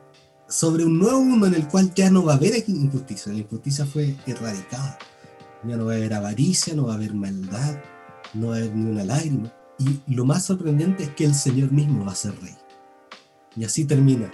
sobre 0.47 0.85
un 0.85 0.99
nuevo 0.99 1.25
mundo 1.25 1.47
en 1.47 1.55
el 1.55 1.69
cual 1.69 1.93
ya 1.95 2.11
no 2.11 2.23
va 2.23 2.35
a 2.35 2.37
haber 2.37 2.53
injusticia. 2.69 3.33
La 3.33 3.39
injusticia 3.39 3.87
fue 3.87 4.15
erradicada. 4.27 4.99
Ya 5.67 5.77
no 5.79 5.87
va 5.87 5.95
a 5.95 5.97
haber 5.97 6.13
avaricia, 6.13 6.75
no 6.75 6.87
va 6.87 6.93
a 6.93 6.97
haber 6.97 7.15
maldad, 7.15 7.79
no 8.35 8.49
va 8.49 8.55
a 8.55 8.59
haber 8.59 8.75
ni 8.75 8.91
una 8.91 9.05
lágrima. 9.05 9.53
Y 9.79 10.15
lo 10.15 10.25
más 10.25 10.45
sorprendente 10.45 11.05
es 11.05 11.11
que 11.11 11.25
el 11.25 11.35
Señor 11.35 11.71
mismo 11.71 12.05
va 12.05 12.13
a 12.13 12.17
ser 12.17 12.35
rey. 12.41 12.57
Y 13.57 13.65
así 13.65 13.85
termina 13.85 14.31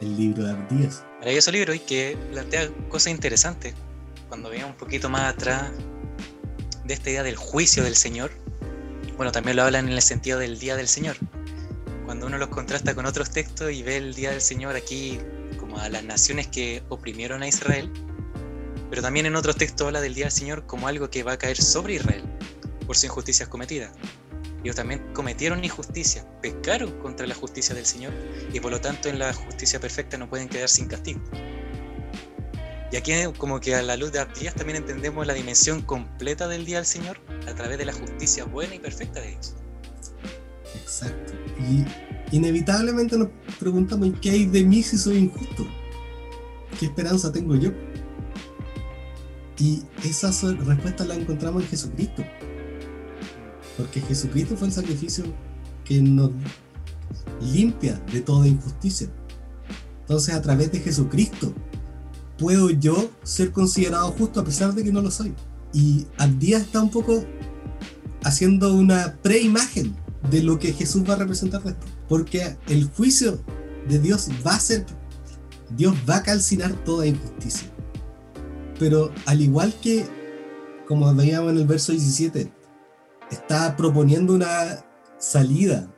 el 0.00 0.16
libro 0.16 0.44
de 0.44 0.50
Abdías. 0.50 1.04
Maravilloso 1.18 1.50
libro 1.50 1.74
y 1.74 1.78
que 1.78 2.16
plantea 2.32 2.70
cosas 2.88 3.12
interesantes. 3.12 3.74
Cuando 4.28 4.50
veamos 4.50 4.72
un 4.72 4.76
poquito 4.76 5.08
más 5.08 5.34
atrás 5.34 5.70
de 6.84 6.94
esta 6.94 7.10
idea 7.10 7.22
del 7.22 7.36
juicio 7.36 7.82
del 7.84 7.96
Señor, 7.96 8.30
bueno, 9.16 9.32
también 9.32 9.56
lo 9.56 9.62
hablan 9.62 9.88
en 9.88 9.94
el 9.94 10.02
sentido 10.02 10.38
del 10.38 10.58
día 10.58 10.76
del 10.76 10.88
Señor. 10.88 11.16
Cuando 12.04 12.26
uno 12.26 12.38
los 12.38 12.48
contrasta 12.48 12.94
con 12.94 13.06
otros 13.06 13.30
textos 13.30 13.72
y 13.72 13.82
ve 13.82 13.96
el 13.96 14.14
día 14.14 14.30
del 14.30 14.42
Señor 14.42 14.76
aquí 14.76 15.18
como 15.58 15.78
a 15.78 15.88
las 15.88 16.04
naciones 16.04 16.46
que 16.48 16.82
oprimieron 16.90 17.42
a 17.42 17.48
Israel, 17.48 17.90
pero 18.90 19.02
también 19.02 19.26
en 19.26 19.34
otros 19.34 19.56
textos 19.56 19.86
habla 19.86 20.00
del 20.00 20.14
día 20.14 20.26
del 20.26 20.32
Señor 20.32 20.66
como 20.66 20.86
algo 20.86 21.10
que 21.10 21.22
va 21.22 21.32
a 21.32 21.38
caer 21.38 21.56
sobre 21.56 21.94
Israel 21.94 22.35
por 22.86 22.96
sus 22.96 23.04
injusticias 23.04 23.48
cometidas. 23.48 23.92
Ellos 24.62 24.76
también 24.76 25.00
cometieron 25.12 25.64
injusticia, 25.64 26.26
pecaron 26.40 26.92
contra 27.00 27.26
la 27.26 27.34
justicia 27.34 27.74
del 27.74 27.86
Señor 27.86 28.12
y 28.52 28.60
por 28.60 28.72
lo 28.72 28.80
tanto 28.80 29.08
en 29.08 29.18
la 29.18 29.32
justicia 29.32 29.78
perfecta 29.78 30.18
no 30.18 30.28
pueden 30.28 30.48
quedar 30.48 30.68
sin 30.68 30.86
castigo. 30.86 31.20
Y 32.90 32.96
aquí 32.96 33.12
como 33.36 33.60
que 33.60 33.74
a 33.74 33.82
la 33.82 33.96
luz 33.96 34.12
de 34.12 34.20
Abdías 34.20 34.54
también 34.54 34.76
entendemos 34.76 35.26
la 35.26 35.34
dimensión 35.34 35.82
completa 35.82 36.48
del 36.48 36.64
día 36.64 36.76
del 36.76 36.86
Señor 36.86 37.18
a 37.48 37.54
través 37.54 37.78
de 37.78 37.84
la 37.84 37.92
justicia 37.92 38.44
buena 38.44 38.74
y 38.74 38.78
perfecta 38.78 39.20
de 39.20 39.30
Dios. 39.30 39.54
Exacto. 40.74 41.32
Y 41.58 42.36
inevitablemente 42.36 43.18
nos 43.18 43.28
preguntamos, 43.58 44.10
¿qué 44.20 44.30
hay 44.30 44.46
de 44.46 44.62
mí 44.64 44.82
si 44.82 44.98
soy 44.98 45.18
injusto? 45.18 45.66
¿Qué 46.78 46.86
esperanza 46.86 47.32
tengo 47.32 47.56
yo? 47.56 47.70
Y 49.58 49.82
esa 50.04 50.30
respuesta 50.64 51.04
la 51.04 51.14
encontramos 51.14 51.62
en 51.62 51.68
Jesucristo. 51.68 52.24
Porque 53.76 54.00
Jesucristo 54.00 54.56
fue 54.56 54.68
el 54.68 54.74
sacrificio 54.74 55.24
que 55.84 56.00
nos 56.00 56.30
limpia 57.40 58.00
de 58.12 58.20
toda 58.20 58.48
injusticia. 58.48 59.08
Entonces 60.00 60.34
a 60.34 60.42
través 60.42 60.72
de 60.72 60.80
Jesucristo 60.80 61.52
puedo 62.38 62.70
yo 62.70 63.10
ser 63.22 63.52
considerado 63.52 64.10
justo 64.12 64.40
a 64.40 64.44
pesar 64.44 64.74
de 64.74 64.84
que 64.84 64.92
no 64.92 65.00
lo 65.00 65.10
soy. 65.10 65.34
Y 65.72 66.06
Abdías 66.18 66.62
está 66.62 66.82
un 66.82 66.90
poco 66.90 67.24
haciendo 68.24 68.74
una 68.74 69.16
preimagen 69.22 69.94
de 70.30 70.42
lo 70.42 70.58
que 70.58 70.72
Jesús 70.72 71.02
va 71.08 71.14
a 71.14 71.18
representar 71.18 71.62
después. 71.62 71.90
Porque 72.08 72.56
el 72.68 72.88
juicio 72.88 73.38
de 73.88 73.98
Dios 73.98 74.28
va 74.46 74.54
a 74.54 74.60
ser, 74.60 74.86
Dios 75.76 75.94
va 76.08 76.16
a 76.16 76.22
calcinar 76.22 76.72
toda 76.84 77.06
injusticia. 77.06 77.68
Pero 78.78 79.10
al 79.26 79.40
igual 79.40 79.74
que, 79.80 80.06
como 80.86 81.12
veíamos 81.14 81.52
en 81.52 81.58
el 81.58 81.66
verso 81.66 81.92
17, 81.92 82.52
está 83.30 83.76
proponiendo 83.76 84.34
una 84.34 84.84
salida 85.18 85.88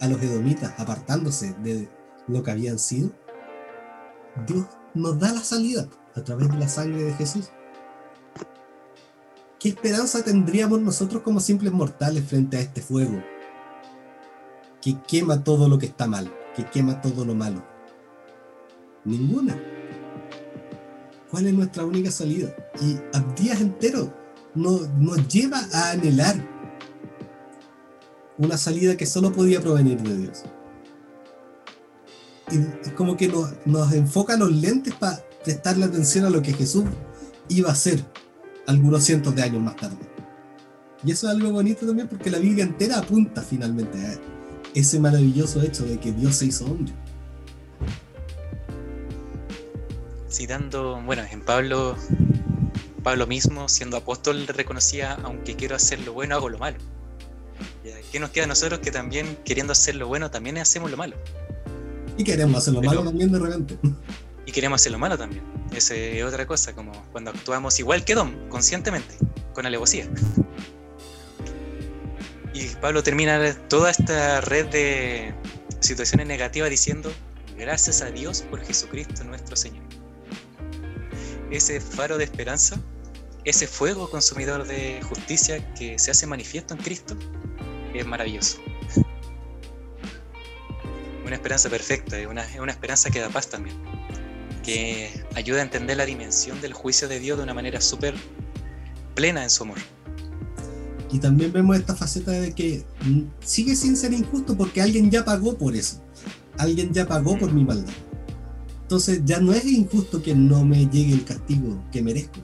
a 0.00 0.08
los 0.08 0.20
edomitas, 0.22 0.74
apartándose 0.78 1.54
de 1.62 1.88
lo 2.28 2.42
que 2.42 2.50
habían 2.50 2.78
sido, 2.78 3.10
Dios 4.46 4.66
nos 4.94 5.18
da 5.18 5.32
la 5.32 5.40
salida 5.40 5.88
a 6.14 6.22
través 6.22 6.48
de 6.48 6.58
la 6.58 6.68
sangre 6.68 7.02
de 7.04 7.14
Jesús. 7.14 7.50
¿Qué 9.58 9.70
esperanza 9.70 10.22
tendríamos 10.22 10.80
nosotros 10.80 11.22
como 11.22 11.40
simples 11.40 11.72
mortales 11.72 12.24
frente 12.26 12.56
a 12.56 12.60
este 12.60 12.82
fuego 12.82 13.22
que 14.82 15.00
quema 15.08 15.42
todo 15.42 15.68
lo 15.68 15.78
que 15.78 15.86
está 15.86 16.06
mal, 16.06 16.30
que 16.54 16.64
quema 16.66 17.00
todo 17.00 17.24
lo 17.24 17.34
malo? 17.34 17.64
Ninguna. 19.04 19.58
¿Cuál 21.30 21.46
es 21.46 21.54
nuestra 21.54 21.84
única 21.84 22.10
salida? 22.10 22.54
Y 22.80 22.96
a 23.16 23.20
días 23.34 23.60
enteros 23.60 24.10
nos, 24.54 24.88
nos 24.90 25.26
lleva 25.28 25.60
a 25.72 25.92
anhelar 25.92 26.53
una 28.38 28.56
salida 28.56 28.96
que 28.96 29.06
solo 29.06 29.32
podía 29.32 29.60
provenir 29.60 30.00
de 30.02 30.16
Dios. 30.16 30.42
Y 32.50 32.86
es 32.86 32.92
como 32.94 33.16
que 33.16 33.28
nos, 33.28 33.92
enfoca 33.92 34.36
los 34.36 34.52
lentes 34.52 34.94
para 34.94 35.24
prestarle 35.44 35.86
atención 35.86 36.24
a 36.24 36.30
lo 36.30 36.42
que 36.42 36.52
Jesús 36.52 36.84
iba 37.48 37.70
a 37.70 37.72
hacer 37.72 38.04
algunos 38.66 39.04
cientos 39.04 39.34
de 39.34 39.42
años 39.42 39.62
más 39.62 39.76
tarde. 39.76 39.96
Y 41.04 41.10
eso 41.10 41.28
es 41.28 41.34
algo 41.34 41.52
bonito 41.52 41.86
también 41.86 42.08
porque 42.08 42.30
la 42.30 42.38
Biblia 42.38 42.64
entera 42.64 42.98
apunta 42.98 43.42
finalmente 43.42 43.98
a 43.98 44.18
ese 44.74 44.98
maravilloso 44.98 45.62
hecho 45.62 45.84
de 45.84 45.98
que 45.98 46.12
Dios 46.12 46.36
se 46.36 46.46
hizo 46.46 46.64
hombre. 46.64 46.92
Citando, 50.30 51.00
bueno, 51.04 51.22
en 51.30 51.42
Pablo, 51.42 51.96
Pablo 53.02 53.26
mismo, 53.26 53.68
siendo 53.68 53.98
apóstol, 53.98 54.46
reconocía, 54.48 55.12
aunque 55.22 55.54
quiero 55.54 55.76
hacer 55.76 56.00
lo 56.00 56.12
bueno, 56.12 56.34
hago 56.34 56.48
lo 56.48 56.58
malo. 56.58 56.78
¿Qué 58.10 58.18
nos 58.18 58.30
queda 58.30 58.44
a 58.44 58.46
nosotros 58.46 58.80
que 58.80 58.90
también, 58.90 59.36
queriendo 59.44 59.72
hacer 59.72 59.96
lo 59.96 60.08
bueno, 60.08 60.30
también 60.30 60.56
hacemos 60.56 60.90
lo 60.90 60.96
malo? 60.96 61.16
Y 62.16 62.24
queremos 62.24 62.56
hacer 62.56 62.72
lo 62.72 62.80
malo 62.80 63.04
también 63.04 63.30
de 63.30 63.38
repente. 63.38 63.78
Y 64.46 64.52
queremos 64.52 64.80
hacer 64.80 64.92
lo 64.92 64.98
malo 64.98 65.18
también. 65.18 65.42
Esa 65.74 65.94
es 65.94 66.24
otra 66.24 66.46
cosa, 66.46 66.74
como 66.74 66.92
cuando 67.12 67.30
actuamos 67.30 67.78
igual 67.78 68.04
que 68.04 68.14
Dom, 68.14 68.48
conscientemente, 68.48 69.16
con 69.52 69.66
alevosía. 69.66 70.08
Y 72.54 72.68
Pablo 72.76 73.02
termina 73.02 73.54
toda 73.68 73.90
esta 73.90 74.40
red 74.40 74.66
de 74.66 75.34
situaciones 75.80 76.26
negativas 76.26 76.70
diciendo, 76.70 77.12
gracias 77.58 78.00
a 78.00 78.10
Dios 78.10 78.42
por 78.42 78.64
Jesucristo 78.64 79.24
nuestro 79.24 79.56
Señor. 79.56 79.84
Ese 81.50 81.80
faro 81.80 82.16
de 82.16 82.24
esperanza, 82.24 82.80
ese 83.44 83.66
fuego 83.66 84.08
consumidor 84.08 84.66
de 84.66 85.02
justicia 85.02 85.74
que 85.74 85.98
se 85.98 86.12
hace 86.12 86.26
manifiesto 86.26 86.74
en 86.74 86.80
Cristo, 86.80 87.16
es 88.00 88.06
maravilloso. 88.06 88.58
Una 91.24 91.34
esperanza 91.34 91.70
perfecta, 91.70 92.18
es 92.18 92.26
una, 92.26 92.44
una 92.60 92.72
esperanza 92.72 93.10
que 93.10 93.20
da 93.20 93.28
paz 93.28 93.48
también, 93.48 93.76
que 94.62 95.24
ayuda 95.34 95.60
a 95.60 95.62
entender 95.62 95.96
la 95.96 96.04
dimensión 96.04 96.60
del 96.60 96.74
juicio 96.74 97.08
de 97.08 97.18
Dios 97.18 97.38
de 97.38 97.44
una 97.44 97.54
manera 97.54 97.80
súper 97.80 98.14
plena 99.14 99.42
en 99.42 99.50
su 99.50 99.62
amor. 99.62 99.78
Y 101.14 101.18
también 101.18 101.52
vemos 101.52 101.76
esta 101.76 101.94
faceta 101.94 102.32
de 102.32 102.52
que 102.52 102.84
sigue 103.40 103.76
sin 103.76 103.96
ser 103.96 104.12
injusto 104.12 104.56
porque 104.56 104.82
alguien 104.82 105.10
ya 105.12 105.24
pagó 105.24 105.56
por 105.56 105.76
eso. 105.76 106.02
Alguien 106.58 106.92
ya 106.92 107.06
pagó 107.06 107.38
por 107.38 107.52
mi 107.52 107.64
maldad. 107.64 107.92
Entonces 108.82 109.22
ya 109.24 109.38
no 109.38 109.52
es 109.52 109.64
injusto 109.64 110.20
que 110.20 110.34
no 110.34 110.64
me 110.64 110.86
llegue 110.88 111.12
el 111.12 111.24
castigo 111.24 111.80
que 111.92 112.02
merezco. 112.02 112.40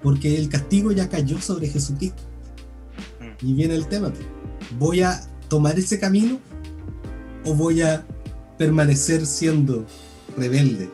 Porque 0.00 0.38
el 0.38 0.48
castigo 0.48 0.92
ya 0.92 1.08
cayó 1.08 1.40
sobre 1.40 1.68
Jesucristo. 1.68 2.22
Mm. 3.20 3.46
Y 3.46 3.54
viene 3.54 3.74
el 3.74 3.88
tema. 3.88 4.12
¿Voy 4.78 5.02
a 5.02 5.20
tomar 5.48 5.78
ese 5.78 5.98
camino 5.98 6.38
o 7.44 7.54
voy 7.54 7.82
a 7.82 8.06
permanecer 8.58 9.26
siendo 9.26 9.84
rebelde? 10.36 10.90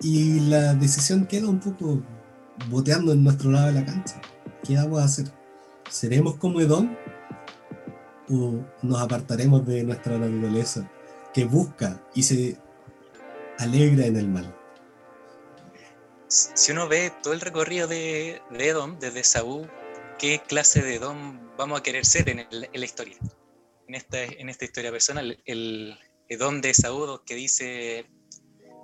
Y 0.00 0.40
la 0.40 0.74
decisión 0.74 1.26
queda 1.26 1.48
un 1.48 1.60
poco 1.60 2.02
boteando 2.70 3.12
en 3.12 3.24
nuestro 3.24 3.50
lado 3.50 3.68
de 3.68 3.72
la 3.74 3.84
cancha. 3.84 4.20
¿Qué 4.64 4.76
vamos 4.76 5.00
a 5.00 5.04
hacer? 5.04 5.26
¿Seremos 5.90 6.36
como 6.36 6.60
Edom? 6.60 6.94
¿O 8.30 8.60
nos 8.82 9.00
apartaremos 9.00 9.66
de 9.66 9.82
nuestra 9.84 10.18
naturaleza 10.18 10.88
que 11.32 11.44
busca 11.44 12.02
y 12.14 12.22
se 12.22 12.58
alegra 13.58 14.06
en 14.06 14.16
el 14.16 14.28
mal? 14.28 14.54
Si 16.28 16.72
uno 16.72 16.86
ve 16.88 17.10
todo 17.22 17.32
el 17.32 17.40
recorrido 17.40 17.88
de, 17.88 18.42
de 18.50 18.68
Edom, 18.68 18.98
desde 18.98 19.24
Saúl 19.24 19.68
qué 20.18 20.42
clase 20.46 20.82
de 20.82 20.98
don 20.98 21.56
vamos 21.56 21.78
a 21.78 21.82
querer 21.82 22.04
ser 22.04 22.28
en, 22.28 22.46
la 22.50 22.84
historia. 22.84 23.16
En 23.86 23.94
esta, 23.94 24.22
en 24.24 24.48
esta 24.48 24.64
historia 24.64 24.90
personal, 24.90 25.40
el, 25.44 25.96
don 26.38 26.60
de 26.60 26.74
Saúl 26.74 27.22
que 27.24 27.34
dice 27.34 28.06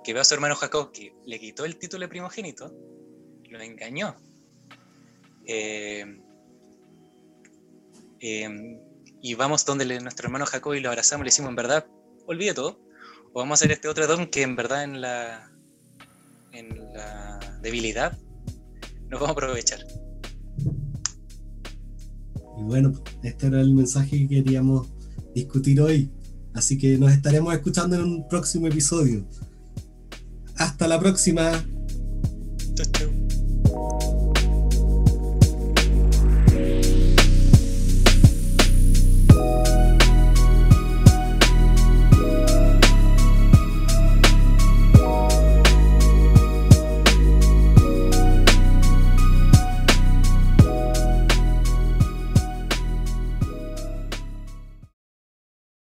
que 0.03 0.13
ve 0.13 0.19
a 0.19 0.23
su 0.23 0.33
hermano 0.33 0.55
Jacob 0.55 0.91
que 0.91 1.13
le 1.25 1.39
quitó 1.39 1.65
el 1.65 1.77
título 1.77 2.01
de 2.01 2.07
primogénito, 2.07 2.73
lo 3.49 3.61
engañó. 3.61 4.15
Eh, 5.45 6.05
eh, 8.19 8.79
y 9.21 9.33
vamos 9.35 9.65
donde 9.65 9.99
nuestro 9.99 10.27
hermano 10.27 10.45
Jacob 10.45 10.73
y 10.73 10.79
lo 10.79 10.89
abrazamos 10.89 11.23
le 11.23 11.29
decimos, 11.29 11.49
en 11.49 11.55
verdad, 11.55 11.85
olvide 12.25 12.53
todo. 12.53 12.79
O 13.33 13.39
vamos 13.39 13.59
a 13.59 13.65
hacer 13.65 13.71
este 13.73 13.89
otro 13.89 14.07
don 14.07 14.27
que 14.27 14.41
en 14.41 14.55
verdad 14.55 14.83
en 14.83 15.01
la, 15.01 15.51
en 16.53 16.93
la 16.93 17.39
debilidad 17.61 18.17
nos 19.09 19.19
vamos 19.19 19.29
a 19.29 19.31
aprovechar. 19.31 19.85
Y 22.57 22.63
bueno, 22.63 22.93
este 23.23 23.47
era 23.47 23.61
el 23.61 23.73
mensaje 23.73 24.27
que 24.27 24.27
queríamos 24.27 24.87
discutir 25.33 25.81
hoy. 25.81 26.11
Así 26.53 26.77
que 26.77 26.97
nos 26.97 27.11
estaremos 27.11 27.53
escuchando 27.53 27.95
en 27.95 28.03
un 28.03 28.27
próximo 28.27 28.67
episodio. 28.67 29.25
Hasta 30.55 30.87
la 30.87 30.99
próxima. 30.99 31.51